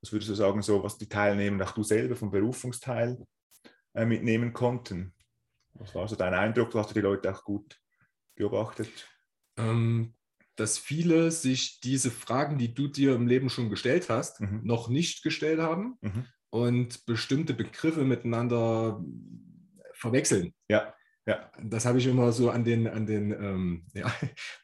Was 0.00 0.12
würdest 0.12 0.30
du 0.30 0.34
sagen, 0.34 0.62
so 0.62 0.82
was 0.82 0.98
die 0.98 1.08
Teilnehmer, 1.08 1.64
auch 1.64 1.72
du 1.72 1.82
selber 1.82 2.16
vom 2.16 2.30
Berufungsteil 2.30 3.18
äh, 3.94 4.04
mitnehmen 4.04 4.52
konnten? 4.52 5.14
Was 5.74 5.94
war 5.94 6.06
so 6.08 6.16
dein 6.16 6.34
Eindruck? 6.34 6.70
Du 6.70 6.78
hast 6.78 6.94
die 6.94 7.00
Leute 7.00 7.32
auch 7.32 7.44
gut 7.44 7.80
beobachtet? 8.36 8.90
Ähm, 9.56 10.14
dass 10.56 10.78
viele 10.78 11.30
sich 11.30 11.80
diese 11.80 12.10
Fragen, 12.10 12.58
die 12.58 12.74
du 12.74 12.86
dir 12.88 13.14
im 13.14 13.26
Leben 13.26 13.48
schon 13.48 13.70
gestellt 13.70 14.10
hast, 14.10 14.40
mhm. 14.40 14.60
noch 14.62 14.88
nicht 14.88 15.22
gestellt 15.22 15.58
haben 15.58 15.96
mhm. 16.02 16.26
und 16.50 17.06
bestimmte 17.06 17.54
Begriffe 17.54 18.04
miteinander 18.04 19.02
verwechseln. 20.00 20.52
Ja. 20.68 20.94
Ja. 21.26 21.50
Das 21.62 21.84
habe 21.84 21.98
ich 21.98 22.06
immer 22.06 22.32
so 22.32 22.50
an 22.50 22.64
den, 22.64 22.88
an 22.88 23.06
den 23.06 23.30
ähm, 23.32 23.86
ja, 23.94 24.12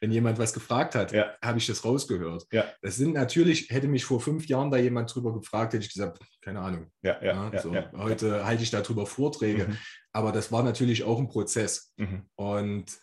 wenn 0.01 0.11
jemand 0.11 0.39
was 0.39 0.53
gefragt 0.53 0.95
hat, 0.95 1.11
ja. 1.11 1.33
habe 1.41 1.59
ich 1.59 1.67
das 1.67 1.85
rausgehört. 1.85 2.45
Ja. 2.51 2.65
Das 2.81 2.97
sind 2.97 3.13
natürlich, 3.13 3.69
hätte 3.69 3.87
mich 3.87 4.03
vor 4.05 4.19
fünf 4.19 4.47
Jahren 4.47 4.71
da 4.71 4.77
jemand 4.77 5.13
drüber 5.13 5.33
gefragt, 5.33 5.73
hätte 5.73 5.85
ich 5.85 5.93
gesagt, 5.93 6.19
keine 6.41 6.59
Ahnung. 6.59 6.91
Ja, 7.03 7.23
ja, 7.23 7.51
ja 7.51 7.61
so, 7.61 7.73
heute 7.93 8.45
halte 8.45 8.63
ich 8.63 8.71
darüber 8.71 9.05
Vorträge. 9.05 9.67
Mhm. 9.67 9.77
Aber 10.11 10.31
das 10.31 10.51
war 10.51 10.63
natürlich 10.63 11.03
auch 11.03 11.19
ein 11.19 11.29
Prozess. 11.29 11.93
Mhm. 11.97 12.23
Und 12.35 12.99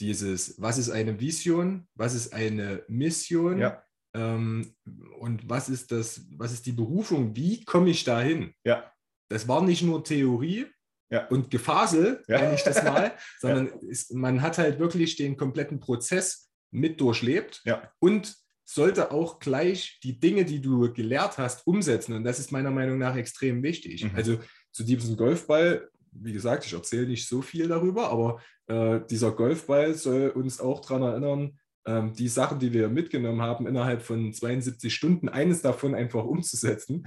dieses, 0.00 0.60
was 0.60 0.78
ist 0.78 0.90
eine 0.90 1.18
Vision, 1.18 1.88
was 1.94 2.14
ist 2.14 2.34
eine 2.34 2.84
Mission 2.88 3.58
ja. 3.58 3.82
ähm, 4.14 4.74
und 5.18 5.48
was 5.48 5.68
ist 5.68 5.90
das, 5.90 6.26
was 6.36 6.52
ist 6.52 6.66
die 6.66 6.72
Berufung, 6.72 7.34
wie 7.34 7.64
komme 7.64 7.90
ich 7.90 8.04
dahin? 8.04 8.52
Ja. 8.64 8.92
Das 9.28 9.48
war 9.48 9.62
nicht 9.62 9.82
nur 9.82 10.04
Theorie, 10.04 10.66
ja. 11.10 11.26
und 11.28 11.50
Gefasel, 11.50 12.22
ja. 12.28 12.40
nenne 12.40 12.54
ich 12.54 12.62
das 12.62 12.82
mal, 12.82 13.12
sondern 13.40 13.66
ja. 13.66 13.88
ist, 13.88 14.14
man 14.14 14.42
hat 14.42 14.58
halt 14.58 14.78
wirklich 14.78 15.16
den 15.16 15.36
kompletten 15.36 15.80
Prozess 15.80 16.50
mit 16.70 17.00
durchlebt 17.00 17.62
ja. 17.64 17.90
und 17.98 18.36
sollte 18.64 19.12
auch 19.12 19.38
gleich 19.38 20.00
die 20.02 20.18
Dinge, 20.18 20.44
die 20.44 20.60
du 20.60 20.92
gelehrt 20.92 21.38
hast, 21.38 21.66
umsetzen. 21.66 22.14
Und 22.14 22.24
das 22.24 22.40
ist 22.40 22.50
meiner 22.50 22.72
Meinung 22.72 22.98
nach 22.98 23.16
extrem 23.16 23.62
wichtig. 23.62 24.04
Mhm. 24.04 24.16
Also 24.16 24.38
zu 24.72 24.82
diesem 24.82 25.16
Golfball, 25.16 25.88
wie 26.10 26.32
gesagt, 26.32 26.66
ich 26.66 26.72
erzähle 26.72 27.06
nicht 27.06 27.28
so 27.28 27.42
viel 27.42 27.68
darüber, 27.68 28.10
aber 28.10 28.40
äh, 28.66 29.00
dieser 29.08 29.30
Golfball 29.30 29.94
soll 29.94 30.30
uns 30.30 30.60
auch 30.60 30.80
daran 30.80 31.02
erinnern, 31.02 31.58
äh, 31.84 32.10
die 32.12 32.28
Sachen, 32.28 32.58
die 32.58 32.72
wir 32.72 32.88
mitgenommen 32.88 33.40
haben, 33.40 33.68
innerhalb 33.68 34.02
von 34.02 34.32
72 34.32 34.92
Stunden, 34.92 35.28
eines 35.28 35.62
davon 35.62 35.94
einfach 35.94 36.24
umzusetzen. 36.24 37.06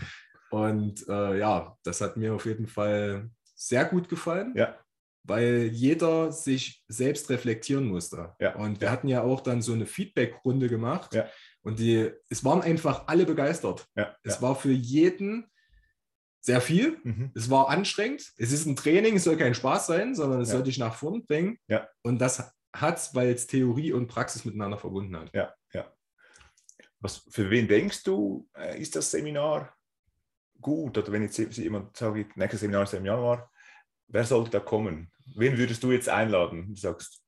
Und 0.51 1.07
äh, 1.09 1.39
ja, 1.39 1.77
das 1.83 1.99
hat 1.99 2.15
mir 2.15 2.33
auf 2.33 2.45
jeden 2.45 2.67
Fall 2.67 3.29
sehr 3.59 3.85
gut 3.85 4.07
gefallen. 4.09 4.53
Ja. 4.55 4.77
weil 5.23 5.65
jeder 5.71 6.31
sich 6.31 6.83
selbst 6.87 7.29
reflektieren 7.29 7.85
musste. 7.85 8.33
Ja, 8.39 8.55
und 8.55 8.81
wir 8.81 8.89
hatten 8.89 9.07
ja 9.07 9.21
auch 9.21 9.41
dann 9.41 9.61
so 9.61 9.73
eine 9.73 9.85
Feedback-Runde 9.85 10.69
gemacht. 10.69 11.13
Ja. 11.13 11.27
Und 11.61 11.77
die, 11.77 12.09
es 12.29 12.43
waren 12.43 12.61
einfach 12.61 13.07
alle 13.07 13.25
begeistert. 13.25 13.85
Ja, 13.95 14.15
Es 14.23 14.41
war 14.41 14.55
für 14.55 14.71
jeden 14.71 15.45
sehr 16.41 16.61
viel. 16.61 16.97
Mhm. 17.03 17.31
Es 17.35 17.49
war 17.49 17.69
anstrengend. 17.69 18.31
Es 18.37 18.51
ist 18.51 18.65
ein 18.65 18.75
Training, 18.77 19.17
es 19.17 19.25
soll 19.25 19.37
kein 19.37 19.53
Spaß 19.53 19.87
sein, 19.87 20.15
sondern 20.15 20.41
es 20.41 20.49
soll 20.49 20.63
dich 20.63 20.79
nach 20.79 20.95
vorn 20.95 21.25
bringen. 21.25 21.59
Und 22.01 22.19
das 22.19 22.51
hat 22.73 22.97
es, 22.97 23.13
weil 23.13 23.29
es 23.33 23.45
Theorie 23.45 23.91
und 23.91 24.07
Praxis 24.07 24.45
miteinander 24.45 24.77
verbunden 24.77 25.17
hat. 25.17 25.29
Was, 27.01 27.17
für 27.29 27.49
wen 27.49 27.67
denkst 27.67 28.03
du, 28.03 28.47
äh, 28.57 28.81
ist 28.81 28.95
das 28.95 29.11
Seminar 29.11 29.73
gut? 30.61 30.97
Oder 30.97 31.11
wenn 31.11 31.23
jetzt 31.23 31.37
jemand 31.37 31.95
sagt, 31.95 32.37
nächstes 32.37 32.61
Seminar 32.61 32.83
ist 32.83 32.93
im 32.93 33.05
Januar, 33.05 33.51
wer 34.07 34.23
sollte 34.23 34.51
da 34.51 34.59
kommen? 34.59 35.11
Wen 35.35 35.57
würdest 35.57 35.83
du 35.83 35.91
jetzt 35.91 36.09
einladen? 36.09 36.67
Du 36.69 36.75
sagst, 36.75 37.21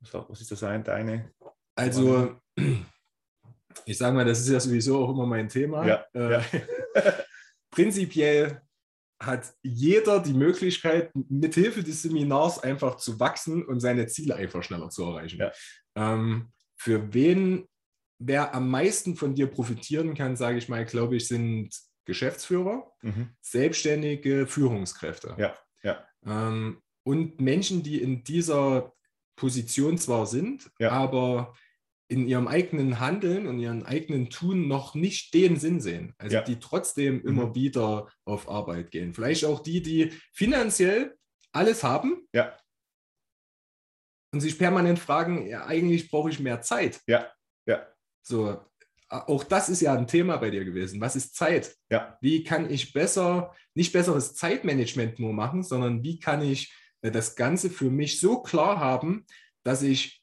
was 0.00 0.40
ist 0.40 0.50
das 0.50 0.62
ein, 0.62 0.84
deine? 0.84 1.32
Also, 1.74 2.36
ich 3.86 3.98
sage 3.98 4.14
mal, 4.14 4.24
das 4.24 4.40
ist 4.40 4.50
ja 4.50 4.60
sowieso 4.60 5.04
auch 5.04 5.10
immer 5.10 5.26
mein 5.26 5.48
Thema. 5.48 5.86
Ja, 5.86 6.04
Äh, 6.14 6.32
ja. 6.32 6.44
Prinzipiell 7.70 8.60
hat 9.20 9.54
jeder 9.62 10.20
die 10.20 10.34
Möglichkeit, 10.34 11.10
mithilfe 11.14 11.82
des 11.82 12.02
Seminars 12.02 12.58
einfach 12.58 12.96
zu 12.96 13.18
wachsen 13.20 13.64
und 13.64 13.80
seine 13.80 14.06
Ziele 14.06 14.36
einfach 14.36 14.62
schneller 14.62 14.90
zu 14.90 15.04
erreichen. 15.04 15.38
Ja. 15.38 15.52
Ähm, 15.96 16.52
für 16.76 17.14
wen, 17.14 17.66
wer 18.18 18.54
am 18.54 18.70
meisten 18.70 19.16
von 19.16 19.34
dir 19.34 19.46
profitieren 19.46 20.14
kann, 20.14 20.36
sage 20.36 20.58
ich 20.58 20.68
mal, 20.68 20.84
glaube 20.84 21.16
ich, 21.16 21.26
sind 21.26 21.74
Geschäftsführer, 22.04 22.92
Mhm. 23.02 23.30
selbstständige 23.40 24.46
Führungskräfte. 24.46 25.34
Ja, 25.38 25.56
ja. 25.82 26.06
Ähm, 26.24 26.82
und 27.04 27.40
Menschen, 27.40 27.82
die 27.82 28.00
in 28.00 28.24
dieser 28.24 28.92
Position 29.36 29.98
zwar 29.98 30.26
sind, 30.26 30.70
Ja. 30.78 30.90
aber 30.90 31.54
in 32.08 32.28
ihrem 32.28 32.46
eigenen 32.48 33.00
Handeln 33.00 33.46
und 33.46 33.58
ihrem 33.58 33.82
eigenen 33.82 34.28
Tun 34.30 34.68
noch 34.68 34.94
nicht 34.94 35.32
den 35.34 35.56
Sinn 35.56 35.80
sehen. 35.80 36.14
Also 36.18 36.36
Ja. 36.36 36.42
die 36.42 36.60
trotzdem 36.60 37.16
Mhm. 37.16 37.26
immer 37.28 37.54
wieder 37.54 38.08
auf 38.24 38.48
Arbeit 38.48 38.90
gehen. 38.90 39.14
Vielleicht 39.14 39.44
auch 39.44 39.60
die, 39.60 39.82
die 39.82 40.12
finanziell 40.32 41.16
alles 41.52 41.82
haben 41.82 42.28
Ja. 42.34 42.56
und 44.32 44.40
sich 44.40 44.58
permanent 44.58 44.98
fragen, 44.98 45.46
ja, 45.46 45.66
eigentlich 45.66 46.10
brauche 46.10 46.28
ich 46.30 46.40
mehr 46.40 46.60
Zeit. 46.60 47.00
Ja, 47.06 47.32
ja. 47.66 47.86
So, 48.22 48.60
auch 49.22 49.44
das 49.44 49.68
ist 49.68 49.80
ja 49.80 49.94
ein 49.94 50.06
Thema 50.06 50.36
bei 50.36 50.50
dir 50.50 50.64
gewesen. 50.64 51.00
Was 51.00 51.16
ist 51.16 51.36
Zeit? 51.36 51.76
Ja. 51.90 52.18
Wie 52.20 52.44
kann 52.44 52.70
ich 52.70 52.92
besser, 52.92 53.52
nicht 53.74 53.92
besseres 53.92 54.34
Zeitmanagement 54.34 55.18
nur 55.18 55.32
machen, 55.32 55.62
sondern 55.62 56.02
wie 56.02 56.18
kann 56.18 56.42
ich 56.42 56.72
äh, 57.02 57.10
das 57.10 57.36
Ganze 57.36 57.70
für 57.70 57.90
mich 57.90 58.20
so 58.20 58.42
klar 58.42 58.78
haben, 58.80 59.26
dass 59.62 59.82
ich 59.82 60.22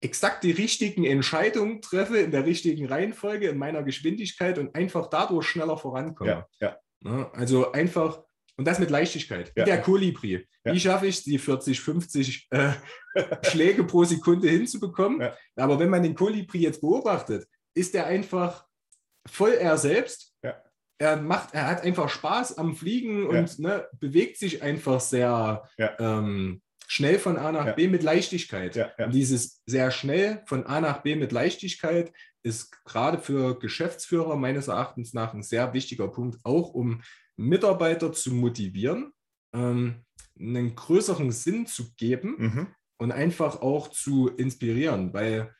exakt 0.00 0.44
die 0.44 0.52
richtigen 0.52 1.04
Entscheidungen 1.04 1.82
treffe 1.82 2.18
in 2.18 2.30
der 2.30 2.46
richtigen 2.46 2.86
Reihenfolge, 2.86 3.48
in 3.48 3.58
meiner 3.58 3.82
Geschwindigkeit 3.82 4.58
und 4.58 4.74
einfach 4.74 5.08
dadurch 5.08 5.46
schneller 5.46 5.76
vorankomme. 5.76 6.30
Ja, 6.30 6.46
ja. 6.60 6.76
Ne? 7.00 7.28
Also 7.32 7.72
einfach, 7.72 8.22
und 8.56 8.66
das 8.66 8.78
mit 8.78 8.90
Leichtigkeit, 8.90 9.52
Ja. 9.56 9.64
der 9.64 9.82
Kolibri. 9.82 10.46
Wie 10.64 10.80
schaffe 10.80 11.06
ich 11.06 11.18
es, 11.18 11.24
die 11.24 11.38
40, 11.38 11.80
50 11.80 12.48
äh, 12.50 12.72
Schläge 13.42 13.84
pro 13.84 14.04
Sekunde 14.04 14.48
hinzubekommen? 14.48 15.30
Aber 15.56 15.78
wenn 15.78 15.88
man 15.88 16.02
den 16.02 16.14
Kolibri 16.14 16.58
jetzt 16.58 16.80
beobachtet, 16.80 17.48
ist 17.78 17.94
er 17.94 18.06
einfach 18.06 18.66
voll 19.26 19.52
er 19.52 19.78
selbst. 19.78 20.34
Ja. 20.42 20.62
Er, 20.98 21.16
macht, 21.16 21.54
er 21.54 21.66
hat 21.66 21.82
einfach 21.82 22.08
Spaß 22.08 22.58
am 22.58 22.74
Fliegen 22.74 23.26
und 23.26 23.58
ne, 23.58 23.86
bewegt 24.00 24.36
sich 24.38 24.62
einfach 24.62 25.00
sehr 25.00 25.62
ähm, 25.98 26.60
schnell 26.86 27.18
von 27.18 27.36
A 27.36 27.52
nach. 27.52 27.76
B 27.76 27.86
mit 27.88 28.02
Leichtigkeit. 28.02 28.94
Dieses 29.12 29.62
sehr 29.66 29.90
schnell 29.90 30.42
von 30.46 30.66
A 30.66 30.80
nach 30.80 31.02
B 31.02 31.14
mit 31.14 31.30
Leichtigkeit 31.32 32.12
ist 32.42 32.84
gerade 32.84 33.18
für 33.18 33.58
Geschäftsführer 33.58 34.36
meines 34.36 34.68
Erachtens 34.68 35.12
nach 35.12 35.34
ein 35.34 35.42
sehr 35.42 35.72
wichtiger 35.72 36.08
Punkt, 36.08 36.38
auch 36.44 36.70
um 36.74 37.02
Mitarbeiter 37.36 38.12
zu 38.12 38.32
motivieren, 38.34 39.12
ähm, 39.54 40.04
einen 40.38 40.74
größeren 40.74 41.30
Sinn 41.30 41.66
zu 41.66 41.94
geben 41.94 42.34
Mhm. 42.38 42.66
und 42.98 43.12
einfach 43.12 43.60
auch 43.60 43.88
zu 43.88 44.28
inspirieren, 44.28 45.12
weil 45.12 45.54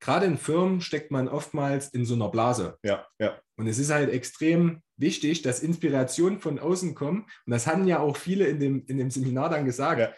gerade 0.00 0.26
in 0.26 0.38
Firmen 0.38 0.80
steckt 0.80 1.10
man 1.10 1.28
oftmals 1.28 1.88
in 1.88 2.04
so 2.04 2.14
einer 2.14 2.28
Blase. 2.28 2.78
Ja, 2.82 3.06
ja. 3.18 3.38
Und 3.56 3.66
es 3.66 3.78
ist 3.78 3.90
halt 3.90 4.10
extrem 4.10 4.82
wichtig, 4.96 5.42
dass 5.42 5.62
Inspirationen 5.62 6.38
von 6.40 6.58
außen 6.58 6.94
kommen. 6.94 7.26
Und 7.46 7.52
das 7.52 7.66
hatten 7.66 7.86
ja 7.86 8.00
auch 8.00 8.16
viele 8.16 8.46
in 8.46 8.58
dem, 8.58 8.84
in 8.86 8.98
dem 8.98 9.10
Seminar 9.10 9.50
dann 9.50 9.64
gesagt. 9.64 10.00
Ja. 10.00 10.12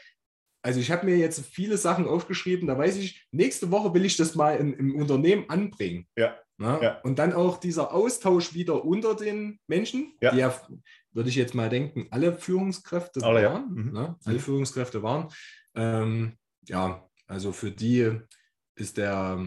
Also 0.65 0.79
ich 0.79 0.93
habe 0.93 1.07
mir 1.07 1.17
jetzt 1.17 1.45
viele 1.45 1.77
Sachen 1.77 2.07
aufgeschrieben, 2.07 2.69
da 2.69 2.79
weiß 2.79 2.97
ich, 2.97 3.27
nächste 3.33 3.73
Woche 3.73 3.93
will 3.95 4.05
ich 4.05 4.17
das 4.17 4.37
mal 4.37 4.57
in, 4.57 4.73
im 4.75 4.95
Unternehmen 4.95 5.45
anbringen. 5.49 6.07
Ja. 6.17 6.39
Ja. 6.61 7.01
Und 7.03 7.19
dann 7.19 7.33
auch 7.33 7.59
dieser 7.59 7.93
Austausch 7.93 8.55
wieder 8.55 8.85
unter 8.85 9.17
den 9.17 9.59
Menschen, 9.67 10.15
Ja. 10.21 10.31
die 10.31 10.39
ja, 10.39 10.55
würde 11.11 11.29
ich 11.29 11.35
jetzt 11.35 11.55
mal 11.55 11.69
denken, 11.69 12.07
alle 12.11 12.35
Führungskräfte 12.35 13.25
Alle, 13.25 13.43
ja. 13.43 13.53
waren. 13.55 13.75
Mhm. 13.75 13.93
Ne? 13.93 14.17
Alle. 14.25 14.39
Führungskräfte 14.39 15.03
waren. 15.03 15.33
Ähm, 15.75 16.37
ja, 16.69 17.09
also 17.27 17.51
für 17.51 17.73
die 17.73 18.13
ist 18.77 18.97
der 18.97 19.45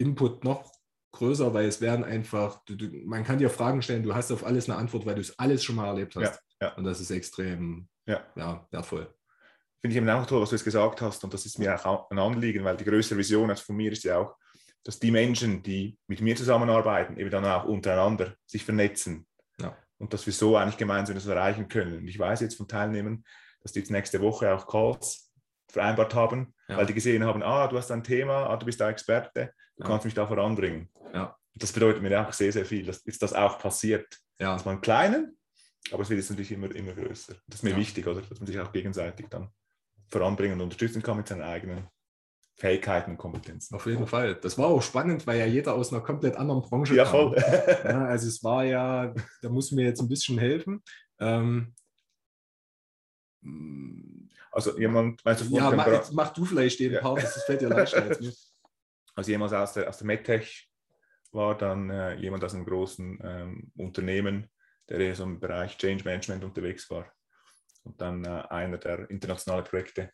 Input 0.00 0.44
noch 0.44 0.70
größer, 1.12 1.52
weil 1.52 1.66
es 1.66 1.80
werden 1.80 2.04
einfach, 2.04 2.64
du, 2.64 2.76
du, 2.76 2.88
man 3.04 3.24
kann 3.24 3.38
dir 3.38 3.50
Fragen 3.50 3.82
stellen, 3.82 4.02
du 4.02 4.14
hast 4.14 4.30
auf 4.32 4.44
alles 4.44 4.68
eine 4.68 4.78
Antwort, 4.78 5.06
weil 5.06 5.14
du 5.14 5.20
es 5.20 5.38
alles 5.38 5.62
schon 5.62 5.76
mal 5.76 5.88
erlebt 5.88 6.16
hast. 6.16 6.40
Ja, 6.60 6.68
ja. 6.68 6.74
Und 6.74 6.84
das 6.84 7.00
ist 7.00 7.10
extrem 7.10 7.88
Ja. 8.06 8.24
Ja, 8.36 8.66
wertvoll. 8.70 9.12
Finde 9.80 9.94
ich 9.94 9.96
eben 9.96 10.08
auch 10.10 10.26
toll, 10.26 10.42
was 10.42 10.50
du 10.50 10.56
jetzt 10.56 10.64
gesagt 10.64 11.00
hast. 11.00 11.24
Und 11.24 11.32
das 11.34 11.46
ist 11.46 11.58
mir 11.58 11.74
auch 11.86 12.10
ein 12.10 12.18
Anliegen, 12.18 12.64
weil 12.64 12.76
die 12.76 12.84
größere 12.84 13.18
Vision 13.18 13.50
also 13.50 13.64
von 13.64 13.76
mir 13.76 13.92
ist 13.92 14.04
ja 14.04 14.18
auch, 14.18 14.36
dass 14.84 14.98
die 14.98 15.10
Menschen, 15.10 15.62
die 15.62 15.98
mit 16.06 16.20
mir 16.20 16.36
zusammenarbeiten, 16.36 17.18
eben 17.18 17.30
dann 17.30 17.44
auch 17.44 17.64
untereinander 17.64 18.34
sich 18.46 18.64
vernetzen. 18.64 19.26
Ja. 19.58 19.76
Und 19.98 20.12
dass 20.12 20.24
wir 20.26 20.32
so 20.32 20.56
eigentlich 20.56 20.78
gemeinsam 20.78 21.14
das 21.14 21.26
erreichen 21.26 21.68
können. 21.68 21.98
Und 21.98 22.08
ich 22.08 22.18
weiß 22.18 22.40
jetzt 22.40 22.56
von 22.56 22.68
Teilnehmern, 22.68 23.24
dass 23.62 23.72
die 23.72 23.80
jetzt 23.80 23.90
nächste 23.90 24.20
Woche 24.20 24.54
auch 24.54 24.66
Calls 24.66 25.30
vereinbart 25.68 26.14
haben, 26.14 26.54
Ja. 26.70 26.76
weil 26.76 26.86
die 26.86 26.94
gesehen 26.94 27.24
haben, 27.24 27.42
ah, 27.42 27.66
du 27.68 27.76
hast 27.76 27.90
ein 27.90 28.02
Thema, 28.04 28.46
ah, 28.48 28.56
du 28.56 28.66
bist 28.66 28.80
da 28.80 28.88
Experte, 28.90 29.52
du 29.76 29.82
Ja. 29.82 29.88
kannst 29.88 30.04
mich 30.04 30.14
da 30.14 30.26
voranbringen. 30.26 30.88
Ja. 31.12 31.36
Das 31.54 31.72
bedeutet 31.72 32.02
mir 32.02 32.20
auch 32.26 32.32
sehr, 32.32 32.52
sehr 32.52 32.64
viel, 32.64 32.84
dass 32.86 33.04
jetzt 33.04 33.22
das 33.22 33.32
auch 33.32 33.58
passiert. 33.58 34.06
Ja, 34.38 34.54
Dass 34.54 34.64
man 34.64 34.80
Kleinen, 34.80 35.36
aber 35.92 36.02
es 36.02 36.08
wird 36.10 36.18
jetzt 36.20 36.30
natürlich 36.30 36.52
immer, 36.52 36.74
immer 36.74 36.92
größer. 36.92 37.34
Das 37.46 37.56
ist 37.58 37.62
mir 37.62 37.76
wichtig, 37.76 38.06
oder? 38.06 38.22
Dass 38.22 38.40
man 38.40 38.46
sich 38.46 38.58
auch 38.58 38.72
gegenseitig 38.72 39.26
dann 39.28 39.50
voranbringen 40.08 40.54
und 40.54 40.62
unterstützen 40.62 41.02
kann 41.02 41.16
mit 41.18 41.28
seinen 41.28 41.42
eigenen 41.42 41.88
Fähigkeiten 42.56 43.12
und 43.12 43.16
Kompetenzen. 43.18 43.74
auf 43.74 43.86
jeden 43.86 44.06
Fall. 44.06 44.34
Das 44.36 44.56
war 44.58 44.66
auch 44.68 44.82
spannend, 44.82 45.26
weil 45.26 45.38
ja 45.38 45.46
jeder 45.46 45.74
aus 45.74 45.92
einer 45.92 46.02
komplett 46.02 46.36
anderen 46.36 46.62
Branche 46.62 46.94
Ja, 46.94 47.04
kam. 47.04 47.12
voll. 47.12 47.36
Ja, 47.84 48.04
also 48.06 48.28
es 48.28 48.42
war 48.44 48.64
ja, 48.64 49.14
da 49.42 49.48
muss 49.48 49.72
mir 49.72 49.84
jetzt 49.84 50.00
ein 50.00 50.08
bisschen 50.08 50.38
helfen. 50.38 50.82
Ähm, 51.18 51.74
Also 54.52 54.78
jemand, 54.78 55.24
meinst 55.24 55.42
du, 55.48 55.56
ja, 55.56 55.70
mach, 55.70 55.86
jetzt 55.86 56.12
mach 56.12 56.32
du 56.32 56.44
vielleicht 56.44 56.80
den 56.80 56.92
Ja. 56.92 57.00
Part, 57.00 57.22
das 57.22 57.44
fällt 57.44 57.60
dir 57.60 57.68
leichter 57.68 58.02
als 58.02 58.20
mir. 58.20 58.32
also 59.14 59.30
jemand 59.30 59.52
aus 59.54 59.72
der, 59.74 59.88
aus 59.88 59.98
der 59.98 60.06
MedTech 60.06 60.68
war 61.32 61.56
dann 61.56 61.90
äh, 61.90 62.14
jemand 62.14 62.42
aus 62.44 62.54
einem 62.54 62.64
großen 62.66 63.20
ähm, 63.22 63.72
Unternehmen, 63.76 64.50
der 64.88 64.98
eher 64.98 65.14
so 65.14 65.22
im 65.24 65.38
Bereich 65.38 65.78
Change 65.78 66.02
Management 66.04 66.42
unterwegs 66.44 66.90
war. 66.90 67.12
Und 67.84 68.00
dann 68.00 68.24
äh, 68.24 68.28
einer, 68.50 68.78
der 68.78 69.08
internationale 69.10 69.62
Projekte, 69.62 70.10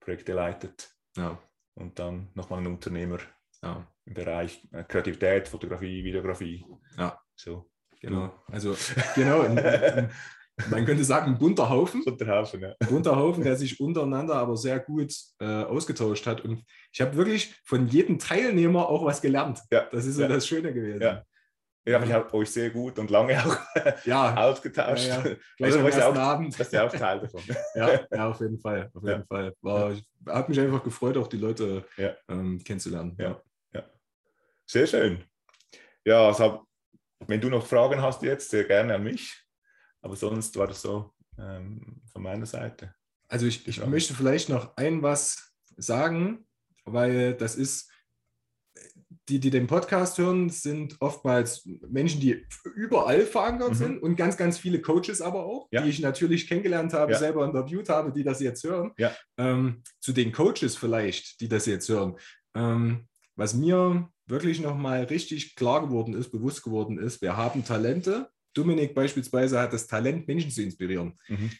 Projekte 0.00 0.32
leitet. 0.32 0.88
Ja, 1.16 1.38
Und 1.74 1.98
dann 1.98 2.30
nochmal 2.34 2.60
ein 2.60 2.66
Unternehmer 2.68 3.18
ja, 3.62 3.86
im 4.04 4.14
Bereich 4.14 4.66
äh, 4.72 4.84
Kreativität, 4.84 5.48
Fotografie, 5.48 6.04
Videografie. 6.04 6.64
Ja. 6.96 7.20
So. 7.34 7.68
genau. 8.00 8.42
Also, 8.46 8.76
genau. 9.16 9.40
ein- 9.40 9.58
ein- 9.58 10.10
man 10.70 10.84
könnte 10.86 11.04
sagen, 11.04 11.32
ein 11.32 11.38
bunter 11.38 11.68
Haufen. 11.68 12.02
Unterhaufen, 12.02 12.60
ja. 12.60 12.74
Ein 12.80 12.88
bunter 12.88 13.16
Haufen, 13.16 13.44
der 13.44 13.56
sich 13.56 13.78
untereinander 13.80 14.34
aber 14.36 14.56
sehr 14.56 14.80
gut 14.80 15.12
äh, 15.38 15.44
ausgetauscht 15.44 16.26
hat. 16.26 16.40
Und 16.42 16.64
ich 16.92 17.00
habe 17.00 17.14
wirklich 17.16 17.54
von 17.64 17.86
jedem 17.88 18.18
Teilnehmer 18.18 18.88
auch 18.88 19.04
was 19.04 19.20
gelernt. 19.20 19.60
Ja, 19.70 19.86
Das 19.92 20.06
ist 20.06 20.16
so 20.16 20.22
ja. 20.22 20.28
das 20.28 20.46
Schöne 20.46 20.72
gewesen. 20.72 21.02
Ja. 21.02 21.22
Ja, 21.88 22.02
ich 22.02 22.12
habe 22.12 22.34
euch 22.34 22.50
sehr 22.50 22.70
gut 22.70 22.98
und 22.98 23.10
lange 23.12 23.38
auch 23.38 23.56
Ja, 24.06 24.34
ausgetauscht. 24.48 25.06
Ja, 25.06 25.24
ja. 25.24 25.36
Also 25.62 25.78
am 25.78 25.86
ersten 25.86 26.02
auch, 26.02 26.16
Abend. 26.16 26.52
das 26.58 26.66
ist 26.66 26.72
ja 26.72 26.84
auch 26.84 26.90
Teil 26.92 27.20
davon. 27.20 27.42
Ja, 27.76 28.00
ja, 28.10 28.28
auf 28.28 28.40
jeden 28.40 28.58
Fall. 28.58 28.90
Auf 28.92 29.04
jeden 29.04 29.20
Ja. 29.20 29.24
Fall. 29.28 29.54
War, 29.60 29.92
ich, 29.92 30.02
hat 30.26 30.48
mich 30.48 30.58
einfach 30.58 30.82
gefreut, 30.82 31.16
auch 31.16 31.28
die 31.28 31.36
Leute 31.36 31.84
Ja. 31.96 32.10
ähm, 32.28 32.60
kennenzulernen. 32.64 33.16
Ja. 33.20 33.40
Sehr 34.68 34.84
schön. 34.88 35.22
Ja, 36.04 36.26
also, 36.26 36.66
wenn 37.28 37.40
du 37.40 37.48
noch 37.48 37.64
Fragen 37.64 38.02
hast 38.02 38.20
jetzt, 38.22 38.50
sehr 38.50 38.64
gerne 38.64 38.96
an 38.96 39.04
mich. 39.04 39.45
Aber 40.06 40.14
sonst 40.14 40.56
war 40.56 40.68
das 40.68 40.82
so 40.82 41.10
ähm, 41.36 42.00
von 42.12 42.22
meiner 42.22 42.46
Seite. 42.46 42.94
Also 43.26 43.46
ich, 43.46 43.66
ich 43.66 43.78
Ja. 43.78 43.86
möchte 43.86 44.14
vielleicht 44.14 44.48
noch 44.48 44.76
ein 44.76 45.02
was 45.02 45.52
sagen, 45.76 46.46
weil 46.84 47.34
das 47.34 47.56
ist, 47.56 47.90
die, 49.28 49.40
die 49.40 49.50
den 49.50 49.66
Podcast 49.66 50.16
hören, 50.18 50.48
sind 50.48 50.94
oftmals 51.00 51.68
Menschen, 51.88 52.20
die 52.20 52.46
überall 52.76 53.22
verankert 53.22 53.70
mhm. 53.70 53.74
sind 53.74 53.98
und 54.00 54.14
ganz, 54.14 54.36
ganz 54.36 54.58
viele 54.58 54.80
Coaches 54.80 55.20
aber 55.20 55.44
auch, 55.44 55.66
ja. 55.72 55.82
die 55.82 55.88
ich 55.88 55.98
natürlich 55.98 56.46
kennengelernt 56.46 56.92
habe, 56.92 57.10
ja. 57.10 57.18
selber 57.18 57.44
interviewt 57.44 57.88
habe, 57.88 58.12
die 58.12 58.22
das 58.22 58.38
jetzt 58.38 58.62
hören. 58.62 58.92
Ja. 58.98 59.12
Ähm, 59.38 59.82
zu 59.98 60.12
den 60.12 60.30
Coaches 60.30 60.76
vielleicht, 60.76 61.40
die 61.40 61.48
das 61.48 61.66
jetzt 61.66 61.88
hören. 61.88 62.16
Ähm, 62.54 63.08
was 63.34 63.54
mir 63.54 64.08
wirklich 64.26 64.60
nochmal 64.60 65.02
richtig 65.02 65.56
klar 65.56 65.80
geworden 65.80 66.14
ist, 66.14 66.30
bewusst 66.30 66.62
geworden 66.62 66.96
ist, 66.96 67.22
wir 67.22 67.36
haben 67.36 67.64
Talente. 67.64 68.30
Dominik 68.56 68.94
beispielsweise 68.94 69.60
hat 69.60 69.72
das 69.72 69.86
Talent, 69.86 70.26
Menschen 70.26 70.50
zu 70.50 70.62
inspirieren. 70.62 71.14
Mhm 71.28 71.50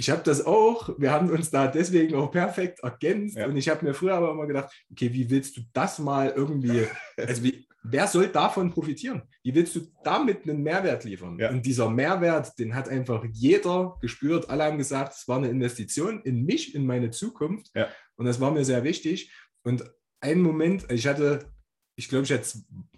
ich 0.00 0.10
habe 0.10 0.22
das 0.22 0.46
auch, 0.46 0.94
wir 0.96 1.10
haben 1.10 1.28
uns 1.28 1.50
da 1.50 1.66
deswegen 1.66 2.14
auch 2.14 2.30
perfekt 2.30 2.80
ergänzt 2.84 3.36
ja. 3.36 3.46
und 3.46 3.56
ich 3.56 3.68
habe 3.68 3.84
mir 3.84 3.94
früher 3.94 4.14
aber 4.14 4.30
immer 4.30 4.46
gedacht, 4.46 4.72
okay, 4.92 5.12
wie 5.12 5.28
willst 5.28 5.56
du 5.56 5.62
das 5.72 5.98
mal 5.98 6.32
irgendwie, 6.34 6.86
also 7.16 7.42
wie, 7.42 7.66
wer 7.82 8.06
soll 8.06 8.28
davon 8.28 8.70
profitieren? 8.70 9.22
Wie 9.42 9.52
willst 9.56 9.74
du 9.74 9.80
damit 10.04 10.44
einen 10.44 10.62
Mehrwert 10.62 11.02
liefern? 11.02 11.36
Ja. 11.40 11.50
Und 11.50 11.66
dieser 11.66 11.90
Mehrwert, 11.90 12.56
den 12.60 12.76
hat 12.76 12.88
einfach 12.88 13.24
jeder 13.32 13.96
gespürt. 14.00 14.48
Alle 14.48 14.64
haben 14.64 14.78
gesagt, 14.78 15.14
es 15.14 15.26
war 15.26 15.38
eine 15.38 15.48
Investition 15.48 16.22
in 16.22 16.44
mich, 16.44 16.76
in 16.76 16.86
meine 16.86 17.10
Zukunft 17.10 17.72
ja. 17.74 17.88
und 18.14 18.26
das 18.26 18.40
war 18.40 18.52
mir 18.52 18.64
sehr 18.64 18.84
wichtig. 18.84 19.32
Und 19.64 19.82
ein 20.20 20.40
Moment, 20.40 20.86
ich 20.92 21.08
hatte, 21.08 21.52
ich 21.96 22.08
glaube, 22.08 22.24
ich 22.24 22.32
hatte 22.32 22.46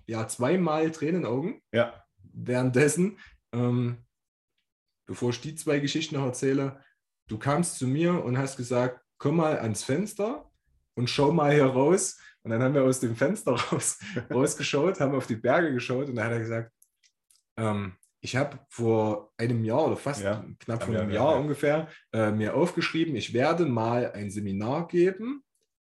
ja 0.06 0.28
zweimal 0.28 0.90
Tränenaugen 0.90 1.62
ja. 1.72 1.94
Währenddessen. 2.32 3.18
Ähm, 3.52 4.04
bevor 5.06 5.30
ich 5.30 5.40
die 5.40 5.54
zwei 5.54 5.80
Geschichten 5.80 6.14
noch 6.16 6.24
erzähle, 6.24 6.80
Du 7.30 7.38
kamst 7.38 7.78
zu 7.78 7.86
mir 7.86 8.24
und 8.24 8.36
hast 8.36 8.56
gesagt, 8.56 9.00
komm 9.16 9.36
mal 9.36 9.56
ans 9.60 9.84
Fenster 9.84 10.50
und 10.94 11.08
schau 11.08 11.30
mal 11.30 11.52
hier 11.52 11.66
raus. 11.66 12.18
Und 12.42 12.50
dann 12.50 12.60
haben 12.60 12.74
wir 12.74 12.82
aus 12.82 12.98
dem 12.98 13.14
Fenster 13.14 13.52
raus, 13.72 14.00
rausgeschaut, 14.28 14.98
haben 14.98 15.14
auf 15.14 15.28
die 15.28 15.36
Berge 15.36 15.72
geschaut 15.72 16.08
und 16.08 16.16
dann 16.16 16.24
hat 16.24 16.32
er 16.32 16.40
gesagt, 16.40 16.72
ähm, 17.56 17.92
ich 18.20 18.34
habe 18.34 18.58
vor 18.68 19.32
einem 19.36 19.64
Jahr 19.64 19.86
oder 19.86 19.96
fast 19.96 20.22
ja, 20.22 20.44
knapp 20.58 20.82
vor 20.82 20.94
einem 20.94 21.10
Jahr 21.10 21.34
ja. 21.34 21.38
ungefähr 21.38 21.88
äh, 22.12 22.32
mir 22.32 22.54
aufgeschrieben, 22.54 23.14
ich 23.14 23.32
werde 23.32 23.64
mal 23.64 24.10
ein 24.10 24.30
Seminar 24.30 24.88
geben 24.88 25.44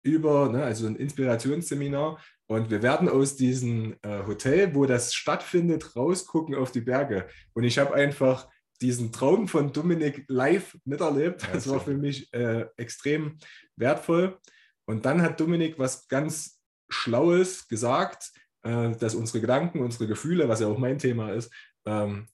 über, 0.03 0.49
ne, 0.49 0.65
also 0.65 0.85
ein 0.85 0.97
Inspirationsseminar 0.97 2.19
und 2.51 2.69
wir 2.69 2.83
werden 2.83 3.07
aus 3.07 3.37
diesem 3.37 3.95
äh, 4.01 4.25
Hotel, 4.27 4.75
wo 4.75 4.85
das 4.85 5.13
stattfindet, 5.13 5.95
rausgucken 5.95 6.53
auf 6.53 6.69
die 6.69 6.81
Berge. 6.81 7.29
Und 7.53 7.63
ich 7.63 7.79
habe 7.79 7.93
einfach 7.93 8.49
diesen 8.81 9.13
Traum 9.13 9.47
von 9.47 9.71
Dominik 9.71 10.25
live 10.27 10.77
miterlebt. 10.83 11.47
Das 11.53 11.69
war 11.69 11.79
für 11.79 11.95
mich 11.95 12.33
äh, 12.33 12.65
extrem 12.75 13.37
wertvoll. 13.77 14.37
Und 14.83 15.05
dann 15.05 15.21
hat 15.21 15.39
Dominik 15.39 15.79
was 15.79 16.09
ganz 16.09 16.59
Schlaues 16.89 17.69
gesagt, 17.69 18.33
äh, 18.63 18.97
dass 18.97 19.15
unsere 19.15 19.39
Gedanken, 19.39 19.79
unsere 19.79 20.07
Gefühle, 20.07 20.49
was 20.49 20.59
ja 20.59 20.67
auch 20.67 20.77
mein 20.77 20.99
Thema 20.99 21.31
ist, 21.31 21.53
ähm, 21.85 22.27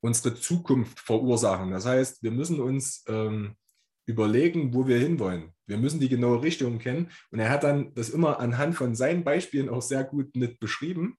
unsere 0.00 0.36
Zukunft 0.36 1.00
verursachen. 1.00 1.72
Das 1.72 1.84
heißt, 1.84 2.22
wir 2.22 2.30
müssen 2.30 2.60
uns 2.60 3.02
ähm, 3.08 3.56
überlegen, 4.08 4.74
wo 4.74 4.86
wir 4.88 4.98
hinwollen. 4.98 5.52
Wir 5.66 5.76
müssen 5.76 6.00
die 6.00 6.08
genaue 6.08 6.42
Richtung 6.42 6.78
kennen. 6.78 7.10
Und 7.30 7.38
er 7.38 7.50
hat 7.50 7.62
dann 7.62 7.92
das 7.94 8.08
immer 8.08 8.40
anhand 8.40 8.74
von 8.74 8.94
seinen 8.94 9.22
Beispielen 9.22 9.68
auch 9.68 9.82
sehr 9.82 10.02
gut 10.02 10.34
mit 10.34 10.58
beschrieben 10.58 11.16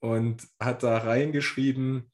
und 0.00 0.46
hat 0.60 0.82
da 0.82 0.98
reingeschrieben, 0.98 2.10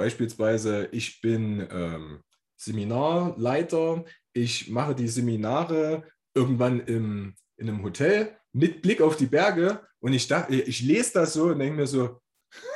Beispielsweise, 0.00 0.88
ich 0.92 1.20
bin 1.20 1.68
ähm, 1.70 2.22
Seminarleiter, 2.56 4.02
ich 4.32 4.70
mache 4.70 4.94
die 4.94 5.08
Seminare 5.08 6.04
irgendwann 6.34 6.80
im, 6.80 7.34
in 7.58 7.68
einem 7.68 7.82
Hotel 7.82 8.34
mit 8.54 8.80
Blick 8.80 9.02
auf 9.02 9.18
die 9.18 9.26
Berge 9.26 9.86
und 9.98 10.14
ich, 10.14 10.26
dachte, 10.26 10.54
ich 10.54 10.80
lese 10.80 11.12
das 11.12 11.34
so 11.34 11.48
und 11.48 11.58
denke 11.58 11.76
mir 11.76 11.86
so, 11.86 12.18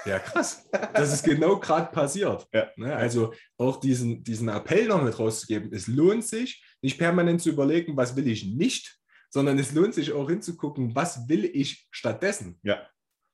ja, 0.04 0.18
krass. 0.18 0.68
Das 0.92 1.14
ist 1.14 1.24
genau 1.24 1.58
gerade 1.58 1.90
passiert. 1.90 2.46
Ja. 2.52 2.68
Ne? 2.76 2.94
Also 2.94 3.32
auch 3.56 3.80
diesen, 3.80 4.22
diesen 4.22 4.48
Appell 4.48 4.86
noch 4.86 5.02
mit 5.02 5.18
rauszugeben. 5.18 5.72
Es 5.72 5.86
lohnt 5.86 6.26
sich, 6.26 6.62
nicht 6.84 6.98
permanent 6.98 7.40
zu 7.40 7.48
überlegen, 7.48 7.96
was 7.96 8.14
will 8.14 8.28
ich 8.28 8.44
nicht, 8.44 9.00
sondern 9.30 9.58
es 9.58 9.72
lohnt 9.72 9.94
sich 9.94 10.12
auch 10.12 10.28
hinzugucken, 10.28 10.94
was 10.94 11.28
will 11.28 11.44
ich 11.44 11.88
stattdessen. 11.90 12.60
Ja. 12.62 12.86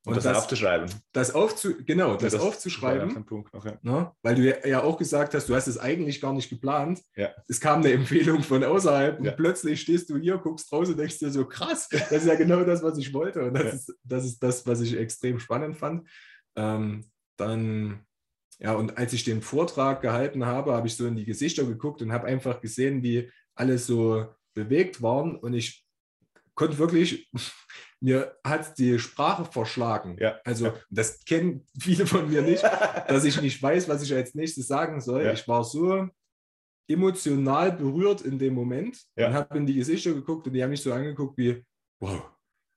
Und, 0.07 0.13
und 0.13 0.17
das, 0.17 0.25
das, 0.25 0.37
aufzuschreiben. 0.39 0.91
Das 1.13 1.35
aufzu 1.35 1.75
genau, 1.85 2.17
das, 2.17 2.33
das 2.33 2.41
aufzuschreiben. 2.41 3.27
Noch, 3.53 3.65
ja. 3.67 3.79
Na, 3.83 4.01
ne? 4.01 4.13
weil 4.23 4.35
du 4.37 4.69
ja 4.69 4.83
auch 4.83 4.97
gesagt 4.97 5.35
hast, 5.35 5.49
du 5.49 5.55
hast 5.55 5.67
es 5.67 5.77
eigentlich 5.77 6.23
gar 6.23 6.33
nicht 6.33 6.49
geplant. 6.49 7.03
Ja. 7.17 7.35
Es 7.49 7.61
kam 7.61 7.81
eine 7.81 7.93
Empfehlung 7.93 8.43
von 8.43 8.65
außerhalb 8.65 9.21
und 9.21 9.37
plötzlich 9.37 9.83
stehst 9.83 10.09
du 10.09 10.17
hier, 10.17 10.39
guckst 10.39 10.73
raus 10.73 10.89
und 10.89 10.97
denkst 10.97 11.19
dir 11.19 11.31
so, 11.31 11.45
krass, 11.45 11.89
das 11.91 12.13
ist 12.13 12.27
ja 12.27 12.37
genau 12.37 12.65
das, 12.65 12.83
was 12.83 12.97
ich 12.97 13.13
wollte. 13.13 13.43
Und 13.43 13.55
das, 13.55 13.75
ist, 13.75 13.95
das 14.05 14.25
ist 14.25 14.43
das, 14.43 14.67
was 14.67 14.81
ich 14.81 14.97
extrem 14.97 15.39
spannend 15.39 15.77
fand. 15.77 16.09
Ähm, 16.57 17.11
dann, 17.37 18.07
ja, 18.59 18.73
und 18.75 18.97
als 18.97 19.13
ich 19.13 19.25
den 19.25 19.43
Vortrag 19.43 20.01
gehalten 20.01 20.47
habe, 20.47 20.73
habe 20.73 20.87
ich 20.87 20.97
so 20.97 21.07
in 21.07 21.17
die 21.17 21.27
Gesichter 21.27 21.65
geguckt 21.65 22.01
und 22.01 22.13
habe 22.13 22.27
einfach 22.27 22.63
gesehen, 22.63 23.03
wie 23.03 23.31
alles 23.61 23.87
so 23.87 24.27
bewegt 24.55 25.01
waren. 25.03 25.37
Und 25.37 25.55
ich 25.55 25.87
konnte 26.55 26.79
wirklich 26.79 27.31
mir 28.01 28.35
hat 28.43 28.79
die 28.79 28.99
Sprache 28.99 29.45
verschlagen. 29.45 30.17
Ja. 30.19 30.41
Also 30.45 30.73
das 30.89 31.25
kennen 31.25 31.67
viele 31.79 32.07
von 32.07 32.29
mir 32.29 32.43
nicht, 32.43 32.63
dass 33.09 33.25
ich 33.25 33.41
nicht 33.41 33.63
weiß, 33.63 33.89
was 33.89 34.03
ich 34.03 34.15
als 34.15 34.35
nächstes 34.35 34.67
sagen 34.67 35.01
soll. 35.01 35.25
Ja. 35.25 35.33
Ich 35.33 35.47
war 35.47 35.63
so 35.65 36.09
emotional 36.89 37.73
berührt 37.73 38.23
in 38.23 38.39
dem 38.39 38.55
Moment 38.55 39.01
ja. 39.17 39.29
und 39.29 39.35
habe 39.35 39.59
in 39.59 39.67
die 39.67 39.75
Gesichter 39.75 40.13
geguckt 40.13 40.47
und 40.47 40.55
die 40.55 40.63
haben 40.63 40.71
mich 40.71 40.83
so 40.83 40.93
angeguckt 40.93 41.39
wie, 41.39 41.65
wow. 42.01 42.23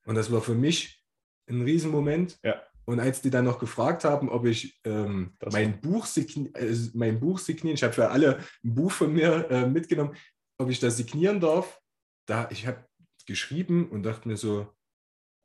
Und 0.06 0.14
das 0.14 0.30
war 0.30 0.42
für 0.42 0.54
mich 0.54 1.02
ein 1.48 1.62
Riesenmoment. 1.62 2.38
Ja. 2.42 2.62
Und 2.86 3.00
als 3.00 3.22
die 3.22 3.30
dann 3.30 3.46
noch 3.46 3.58
gefragt 3.58 4.04
haben, 4.04 4.28
ob 4.28 4.44
ich 4.44 4.78
ähm, 4.84 5.34
mein, 5.50 5.80
Buch 5.80 6.06
äh, 6.16 6.74
mein 6.92 7.18
Buch 7.18 7.38
signieren, 7.38 7.76
ich 7.76 7.82
habe 7.82 7.94
für 7.94 8.10
alle 8.10 8.40
ein 8.62 8.74
Buch 8.74 8.92
von 8.92 9.12
mir 9.12 9.50
äh, 9.50 9.66
mitgenommen, 9.66 10.14
ob 10.58 10.70
ich 10.70 10.80
das 10.80 10.96
signieren 10.96 11.40
darf, 11.40 11.80
da 12.26 12.48
ich 12.50 12.66
habe 12.66 12.84
geschrieben 13.26 13.88
und 13.88 14.02
dachte 14.02 14.28
mir 14.28 14.36
so, 14.36 14.72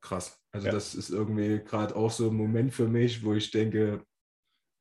krass. 0.01 0.39
Also 0.51 0.67
ja. 0.67 0.73
das 0.73 0.95
ist 0.95 1.09
irgendwie 1.09 1.59
gerade 1.59 1.95
auch 1.95 2.11
so 2.11 2.29
ein 2.29 2.35
Moment 2.35 2.73
für 2.73 2.87
mich, 2.87 3.23
wo 3.23 3.33
ich 3.33 3.51
denke, 3.51 4.03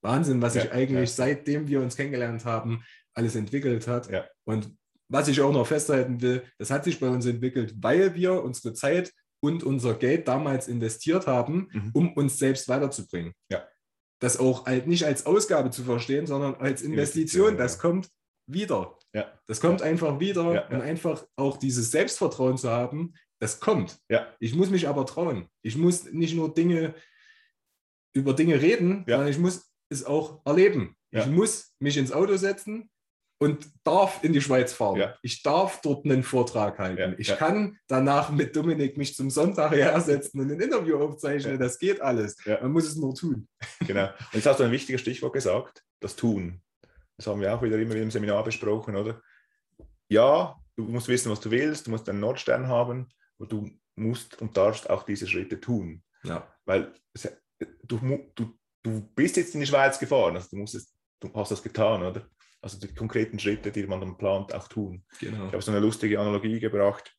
Wahnsinn, 0.03 0.41
was 0.41 0.55
ja, 0.55 0.63
sich 0.63 0.73
eigentlich 0.73 1.11
ja. 1.11 1.17
seitdem 1.17 1.69
wir 1.69 1.81
uns 1.81 1.97
kennengelernt 1.97 2.45
haben, 2.45 2.85
alles 3.15 3.35
entwickelt 3.35 3.87
hat. 3.89 4.09
Und 4.45 4.77
was 5.09 5.29
ich 5.29 5.41
auch 5.41 5.53
noch 5.53 5.67
festhalten 5.67 6.21
will, 6.21 6.45
das 6.59 6.71
hat 6.71 6.85
sich 6.85 7.01
bei 7.01 7.09
uns 7.09 7.27
entwickelt, 7.27 7.75
weil 7.81 8.15
wir 8.15 8.43
unsere 8.43 8.75
Zeit 8.75 9.13
und 9.41 9.63
unser 9.63 9.95
Geld 9.95 10.29
damals 10.29 10.69
investiert 10.69 11.27
haben, 11.27 11.69
mhm. 11.73 11.91
um 11.95 12.13
uns 12.13 12.39
selbst 12.39 12.69
weiterzubringen. 12.69 13.33
Ja. 13.51 13.67
Das 14.21 14.39
auch 14.39 14.67
halt 14.67 14.87
nicht 14.87 15.05
als 15.05 15.27
Ausgabe 15.27 15.71
zu 15.71 15.85
verstehen, 15.85 16.27
sondern 16.27 16.57
als 16.57 16.83
Investition. 16.83 17.57
Das 17.57 17.79
kommt 17.79 18.11
wieder. 18.49 18.99
Ja. 19.15 19.33
Das 19.47 19.61
kommt 19.61 19.83
einfach 19.83 20.21
wieder 20.21 20.55
ja, 20.55 20.69
und 20.69 20.81
einfach 20.81 21.25
auch 21.37 21.57
dieses 21.57 21.91
Selbstvertrauen 21.91 22.59
zu 22.59 22.71
haben, 22.71 23.15
das 23.41 23.61
kommt. 23.61 23.99
Ja. 24.09 24.27
Ich 24.41 24.55
muss 24.55 24.71
mich 24.71 24.89
aber 24.89 25.07
trauen. 25.07 25.49
Ich 25.63 25.77
muss 25.77 26.11
nicht 26.11 26.35
nur 26.35 26.53
Dinge 26.53 26.95
über 28.15 28.35
Dinge 28.35 28.61
reden, 28.61 29.05
ja. 29.07 29.17
sondern 29.17 29.31
ich 29.31 29.39
muss 29.39 29.73
es 29.91 30.05
auch 30.05 30.41
erleben. 30.45 30.97
Ich 31.11 31.27
muss 31.27 31.75
mich 31.79 31.97
ins 31.97 32.13
Auto 32.13 32.37
setzen 32.37 32.91
und 33.41 33.67
darf 33.85 34.23
in 34.23 34.33
die 34.33 34.41
Schweiz 34.41 34.73
fahren. 34.73 35.15
Ich 35.23 35.43
darf 35.43 35.81
dort 35.81 36.05
einen 36.05 36.23
Vortrag 36.23 36.79
halten. 36.79 37.15
Ich 37.19 37.29
kann 37.37 37.79
danach 37.87 38.31
mit 38.31 38.55
Dominik 38.55 38.97
mich 38.97 39.15
zum 39.15 39.31
Sonntag 39.31 39.73
hersetzen 39.75 40.41
und 40.41 40.51
ein 40.51 40.61
Interview 40.61 40.99
aufzeichnen. 40.99 41.59
Das 41.59 41.79
geht 41.79 42.01
alles. 42.01 42.37
Man 42.45 42.73
muss 42.73 42.87
es 42.87 42.97
nur 42.97 43.15
tun. 43.15 43.49
Genau. 43.87 44.07
Und 44.07 44.35
jetzt 44.35 44.47
hast 44.47 44.61
du 44.61 44.65
ein 44.65 44.73
wichtiges 44.73 45.01
Stichwort 45.01 45.33
gesagt, 45.33 45.83
das 46.01 46.17
Tun. 46.17 46.61
Das 47.19 47.27
haben 47.27 47.41
wir 47.41 47.55
auch 47.55 47.63
wieder 47.63 47.79
immer 47.79 47.97
im 47.97 48.11
Seminar 48.11 48.43
besprochen, 48.45 48.97
oder? 48.97 49.21
Ja, 50.09 50.57
du 50.77 50.85
musst 50.85 51.09
wissen, 51.09 51.31
was 51.31 51.41
du 51.41 51.51
willst, 51.51 51.87
du 51.87 51.91
musst 51.91 52.09
einen 52.09 52.21
Nordstern 52.21 52.69
haben, 52.69 53.09
und 53.39 53.53
du 53.53 53.71
musst 53.97 54.41
und 54.41 54.57
darfst 54.57 54.91
auch 54.91 55.05
diese 55.05 55.27
Schritte 55.27 55.61
tun. 55.61 56.03
Ja. 56.25 56.53
Weil 56.65 56.93
du, 57.83 57.99
du, 58.35 58.59
du 58.83 59.01
bist 59.15 59.37
jetzt 59.37 59.55
in 59.55 59.61
die 59.61 59.67
Schweiz 59.67 59.99
gefahren, 59.99 60.37
also 60.37 60.49
du, 60.51 60.57
musst 60.57 60.75
es, 60.75 60.95
du 61.21 61.33
hast 61.35 61.51
das 61.51 61.63
getan, 61.63 62.03
oder? 62.03 62.29
Also 62.61 62.79
die 62.79 62.93
konkreten 62.93 63.39
Schritte, 63.39 63.71
die 63.71 63.87
man 63.87 64.01
dann 64.01 64.19
plant, 64.19 64.53
auch 64.53 64.67
tun. 64.67 65.05
Genau. 65.21 65.47
Ich 65.47 65.53
habe 65.53 65.63
so 65.63 65.71
eine 65.71 65.81
lustige 65.81 66.19
Analogie 66.19 66.59
gebracht. 66.59 67.15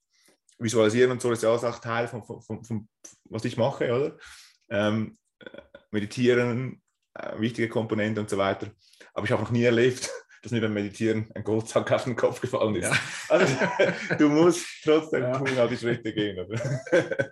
Visualisieren 0.57 1.11
und 1.11 1.21
so 1.21 1.31
ist 1.31 1.43
ja 1.43 1.49
auch 1.49 1.79
Teil 1.79 2.09
von, 2.09 2.23
von, 2.23 2.41
von, 2.41 2.65
von 2.65 2.89
was 3.25 3.45
ich 3.45 3.55
mache, 3.55 3.85
oder? 3.93 4.17
Ähm, 4.69 5.17
meditieren, 5.91 6.81
äh, 7.19 7.39
wichtige 7.39 7.69
Komponente 7.69 8.21
und 8.21 8.29
so 8.29 8.37
weiter. 8.37 8.71
Aber 9.13 9.25
ich 9.25 9.31
habe 9.31 9.43
noch 9.43 9.51
nie 9.51 9.63
erlebt, 9.63 10.09
dass 10.41 10.51
mir 10.51 10.61
beim 10.61 10.73
Meditieren 10.73 11.29
ein 11.35 11.43
Goldsack 11.43 11.91
auf 11.91 12.05
den 12.05 12.15
Kopf 12.15 12.39
gefallen 12.39 12.75
ist. 12.75 12.89
Ja. 12.89 12.97
Also, 13.27 13.53
du 14.17 14.29
musst 14.29 14.65
trotzdem 14.83 15.23
ja. 15.23 15.37
tun, 15.37 15.59
auch 15.59 15.67
die 15.67 15.77
Schritte 15.77 16.13
gehen. 16.13 16.39
Oder? 16.39 16.81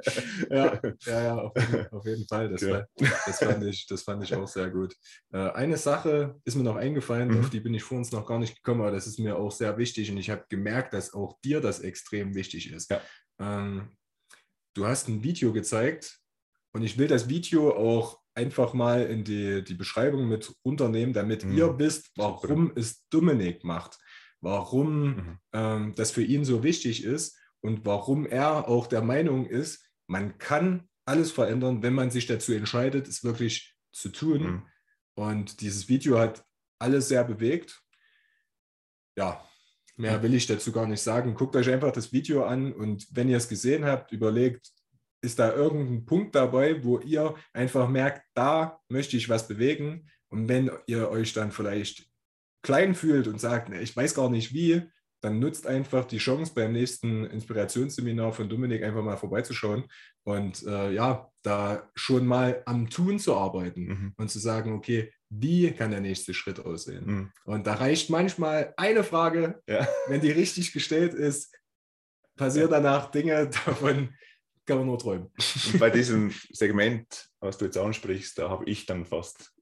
Ja, 0.50 0.80
ja, 1.06 1.24
ja 1.24 1.36
auf, 1.38 1.54
jeden, 1.56 1.88
auf 1.88 2.06
jeden 2.06 2.28
Fall. 2.28 2.50
Das, 2.50 2.62
ja. 2.62 2.86
das, 2.98 3.40
fand 3.40 3.64
ich, 3.64 3.86
das 3.88 4.04
fand 4.04 4.24
ich 4.24 4.36
auch 4.36 4.48
sehr 4.48 4.70
gut. 4.70 4.94
Äh, 5.32 5.50
eine 5.52 5.78
Sache 5.78 6.36
ist 6.44 6.56
mir 6.56 6.64
noch 6.64 6.76
eingefallen, 6.76 7.30
mhm. 7.30 7.40
auf 7.40 7.50
die 7.50 7.60
bin 7.60 7.74
ich 7.74 7.84
vor 7.84 7.98
uns 7.98 8.12
noch 8.12 8.26
gar 8.26 8.40
nicht 8.40 8.56
gekommen, 8.56 8.82
aber 8.82 8.92
das 8.92 9.08
ist 9.08 9.20
mir 9.20 9.38
auch 9.38 9.52
sehr 9.52 9.78
wichtig 9.78 10.12
und 10.12 10.18
ich 10.18 10.30
habe 10.30 10.46
gemerkt, 10.50 10.94
dass 10.94 11.14
auch 11.14 11.40
dir 11.44 11.62
das 11.62 11.80
extrem 11.80 12.36
wichtig 12.36 12.72
ist. 12.72 12.94
Ähm, 13.40 13.96
du 14.74 14.86
hast 14.86 15.08
ein 15.08 15.24
Video 15.24 15.54
gezeigt 15.54 16.20
und 16.74 16.84
ich 16.84 16.98
will 16.98 17.08
das 17.08 17.30
Video 17.30 17.76
auch 17.76 18.20
einfach 18.38 18.74
mal 18.74 19.02
in 19.02 19.24
die, 19.24 19.64
die 19.64 19.74
Beschreibung 19.74 20.30
mit 20.30 20.54
runternehmen, 20.64 21.14
damit 21.14 21.44
mhm. 21.44 21.58
ihr 21.58 21.80
wisst, 21.80 22.12
warum 22.16 22.72
es 22.76 23.08
Dominik 23.10 23.64
macht, 23.64 23.98
warum 24.42 25.08
mhm. 25.08 25.40
ähm, 25.54 25.94
das 25.96 26.12
für 26.12 26.24
ihn 26.24 26.46
so 26.46 26.62
wichtig 26.64 27.04
ist 27.04 27.38
und 27.62 27.86
warum 27.86 28.28
er 28.28 28.68
auch 28.70 28.86
der 28.86 29.02
Meinung 29.02 29.48
ist, 29.48 29.90
man 30.06 30.38
kann 30.38 30.88
alles 31.06 31.32
verändern, 31.32 31.82
wenn 31.82 31.94
man 31.94 32.12
sich 32.12 32.28
dazu 32.28 32.54
entscheidet, 32.54 33.08
es 33.08 33.24
wirklich 33.24 33.76
zu 33.92 34.10
tun. 34.10 34.42
Mhm. 34.42 34.64
Und 35.16 35.62
dieses 35.62 35.90
Video 35.90 36.20
hat 36.20 36.46
alles 36.80 37.08
sehr 37.08 37.24
bewegt. 37.24 37.82
Ja, 39.18 39.44
mehr 39.96 40.22
will 40.22 40.36
ich 40.36 40.46
dazu 40.46 40.72
gar 40.72 40.86
nicht 40.86 41.02
sagen. 41.02 41.34
Guckt 41.34 41.56
euch 41.56 41.70
einfach 41.70 41.92
das 41.92 42.14
Video 42.14 42.46
an 42.46 42.72
und 42.72 43.08
wenn 43.12 43.30
ihr 43.30 43.38
es 43.38 43.50
gesehen 43.50 43.84
habt, 43.84 44.12
überlegt, 44.12 44.72
ist 45.28 45.40
da 45.40 45.54
irgendein 45.54 46.06
Punkt 46.06 46.34
dabei, 46.36 46.84
wo 46.86 47.00
ihr 47.00 47.36
einfach 47.54 47.90
merkt, 47.90 48.26
da 48.34 48.80
möchte 48.88 49.18
ich 49.18 49.28
was 49.28 49.46
bewegen. 49.46 50.10
Und 50.30 50.48
wenn 50.48 50.72
ihr 50.88 51.10
euch 51.10 51.34
dann 51.34 51.52
vielleicht 51.52 52.10
klein 52.64 52.96
fühlt 52.96 53.28
und 53.28 53.42
sagt, 53.42 53.74
ich 53.74 53.96
weiß 53.96 54.16
gar 54.16 54.30
nicht 54.30 54.54
wie, 54.54 54.90
dann 55.22 55.40
nutzt 55.40 55.68
einfach 55.68 56.06
die 56.06 56.20
Chance 56.20 56.54
beim 56.56 56.72
nächsten 56.72 57.26
Inspirationsseminar 57.26 58.32
von 58.32 58.48
Dominik 58.48 58.84
einfach 58.84 59.04
mal 59.04 59.18
vorbeizuschauen 59.18 59.84
und 60.24 60.64
äh, 60.66 60.94
ja, 60.94 61.30
da 61.42 61.90
schon 61.96 62.26
mal 62.26 62.62
am 62.66 62.90
Tun 62.90 63.20
zu 63.20 63.36
arbeiten 63.36 63.86
mhm. 63.88 64.14
und 64.16 64.30
zu 64.30 64.40
sagen, 64.40 64.74
okay, 64.74 65.12
wie 65.30 65.72
kann 65.72 65.92
der 65.92 66.02
nächste 66.02 66.34
Schritt 66.34 66.60
aussehen? 66.60 67.06
Mhm. 67.06 67.32
Und 67.44 67.68
da 67.68 67.74
reicht 67.74 68.10
manchmal 68.10 68.74
eine 68.78 69.04
Frage, 69.04 69.62
ja. 69.68 69.86
wenn 70.08 70.22
die 70.22 70.32
richtig 70.32 70.72
gestellt 70.72 71.14
ist, 71.14 71.54
passiert 72.38 72.72
danach 72.72 73.12
Dinge, 73.12 73.50
davon 73.66 74.14
kann 74.68 74.78
man 74.78 74.86
nur 74.86 75.00
träumen. 75.00 75.32
Und 75.72 75.80
bei 75.80 75.90
diesem 75.90 76.32
Segment, 76.52 77.30
was 77.40 77.58
du 77.58 77.66
jetzt 77.66 77.78
ansprichst, 77.78 78.38
da 78.38 78.50
habe 78.50 78.66
ich 78.66 78.86
dann 78.86 79.06
fast 79.06 79.54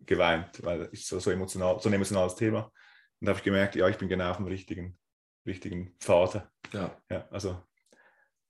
geweint, 0.00 0.64
weil 0.64 0.88
es 0.92 1.06
so, 1.06 1.20
so, 1.20 1.30
emotional, 1.30 1.78
so 1.80 1.88
ein 1.88 1.92
emotionales 1.92 2.34
Thema. 2.34 2.72
Und 3.20 3.26
da 3.26 3.30
habe 3.30 3.38
ich 3.38 3.44
gemerkt, 3.44 3.76
ja, 3.76 3.88
ich 3.88 3.98
bin 3.98 4.08
genau 4.08 4.30
auf 4.30 4.38
dem 4.38 4.46
richtigen, 4.46 4.98
richtigen 5.46 5.94
Pfad. 6.00 6.48
Ja. 6.72 6.96
ja. 7.10 7.28
Also 7.30 7.62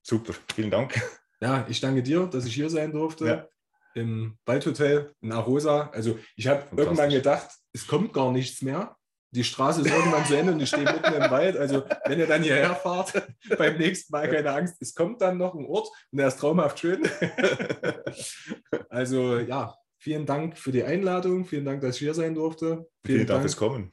super, 0.03 0.35
vielen 0.55 0.71
Dank. 0.71 1.01
Ja, 1.41 1.67
ich 1.69 1.81
danke 1.81 2.03
dir, 2.03 2.27
dass 2.27 2.47
ich 2.47 2.55
hier 2.55 2.71
sein 2.71 2.93
durfte. 2.93 3.27
Ja. 3.27 3.49
Im 3.95 4.39
Waldhotel 4.47 5.15
in 5.21 5.33
Arosa. 5.33 5.91
Also 5.91 6.19
ich 6.37 6.47
habe 6.47 6.65
irgendwann 6.77 7.11
gedacht, 7.11 7.51
es 7.73 7.87
kommt 7.87 8.13
gar 8.13 8.33
nichts 8.33 8.63
mehr. 8.63 8.97
Die 9.35 9.43
Straße 9.43 9.81
ist 9.81 9.91
irgendwann 9.91 10.25
zu 10.25 10.37
Ende 10.37 10.53
und 10.53 10.61
ich 10.61 10.69
stehe 10.69 10.85
mitten 10.85 11.13
im 11.13 11.31
Wald. 11.31 11.57
Also 11.57 11.83
wenn 12.05 12.21
ihr 12.21 12.27
dann 12.29 12.43
hierher 12.43 12.77
fahrt, 12.77 13.13
beim 13.59 13.77
nächsten 13.77 14.13
Mal 14.13 14.31
keine 14.31 14.53
Angst, 14.53 14.77
es 14.81 14.95
kommt 14.95 15.21
dann 15.21 15.39
noch 15.39 15.55
ein 15.55 15.67
Ort 15.67 15.89
und 16.13 16.19
der 16.19 16.29
ist 16.29 16.39
traumhaft 16.39 16.79
schön. 16.79 17.03
also 18.89 19.39
ja, 19.39 19.75
vielen 19.99 20.25
Dank 20.25 20.57
für 20.57 20.71
die 20.71 20.85
Einladung. 20.85 21.45
Vielen 21.45 21.65
Dank, 21.65 21.81
dass 21.81 21.97
ich 21.97 22.03
hier 22.03 22.15
sein 22.15 22.37
durfte. 22.37 22.87
Vielen, 23.05 23.19
vielen 23.19 23.27
Dank 23.27 23.41
fürs 23.41 23.57
Kommen. 23.57 23.93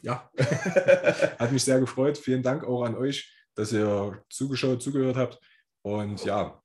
Ja, 0.00 0.28
hat 1.38 1.52
mich 1.52 1.62
sehr 1.62 1.78
gefreut. 1.78 2.18
Vielen 2.18 2.42
Dank 2.42 2.64
auch 2.64 2.82
an 2.82 2.96
euch, 2.96 3.32
dass 3.54 3.72
ihr 3.72 4.20
zugeschaut, 4.30 4.82
zugehört 4.82 5.16
habt. 5.16 5.38
Und 5.82 6.24
ja, 6.24 6.60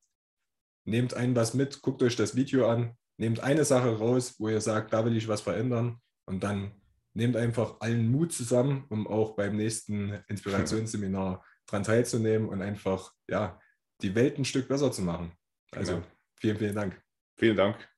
nehmt 0.86 1.14
ein 1.14 1.36
was 1.36 1.54
mit, 1.54 1.84
guckt 1.84 2.02
euch 2.02 2.16
das 2.16 2.36
Video 2.36 2.68
an, 2.68 2.98
nehmt 3.18 3.42
eine 3.42 3.64
Sache 3.64 3.96
raus, 4.00 4.36
wo 4.40 4.50
ihr 4.50 4.62
sagt, 4.62 4.94
da 4.94 5.06
will 5.06 5.16
ich 5.16 5.28
was 5.28 5.42
verändern 5.42 6.02
und 6.26 6.44
dann 6.44 6.72
nehmt 7.18 7.36
einfach 7.36 7.82
allen 7.82 8.12
Mut 8.12 8.32
zusammen, 8.32 8.86
um 8.90 9.08
auch 9.08 9.36
beim 9.36 9.58
nächsten 9.58 10.20
Inspirationsseminar 10.28 11.44
dran 11.66 11.84
teilzunehmen 11.84 12.48
und 12.48 12.62
einfach 12.62 13.12
ja, 13.28 13.60
die 14.02 14.14
Welt 14.14 14.38
ein 14.38 14.46
Stück 14.46 14.68
besser 14.68 14.92
zu 14.92 15.02
machen. 15.02 15.34
Also 15.72 15.96
genau. 15.96 16.08
vielen, 16.40 16.58
vielen 16.58 16.76
Dank. 16.76 17.02
Vielen 17.38 17.58
Dank. 17.58 17.90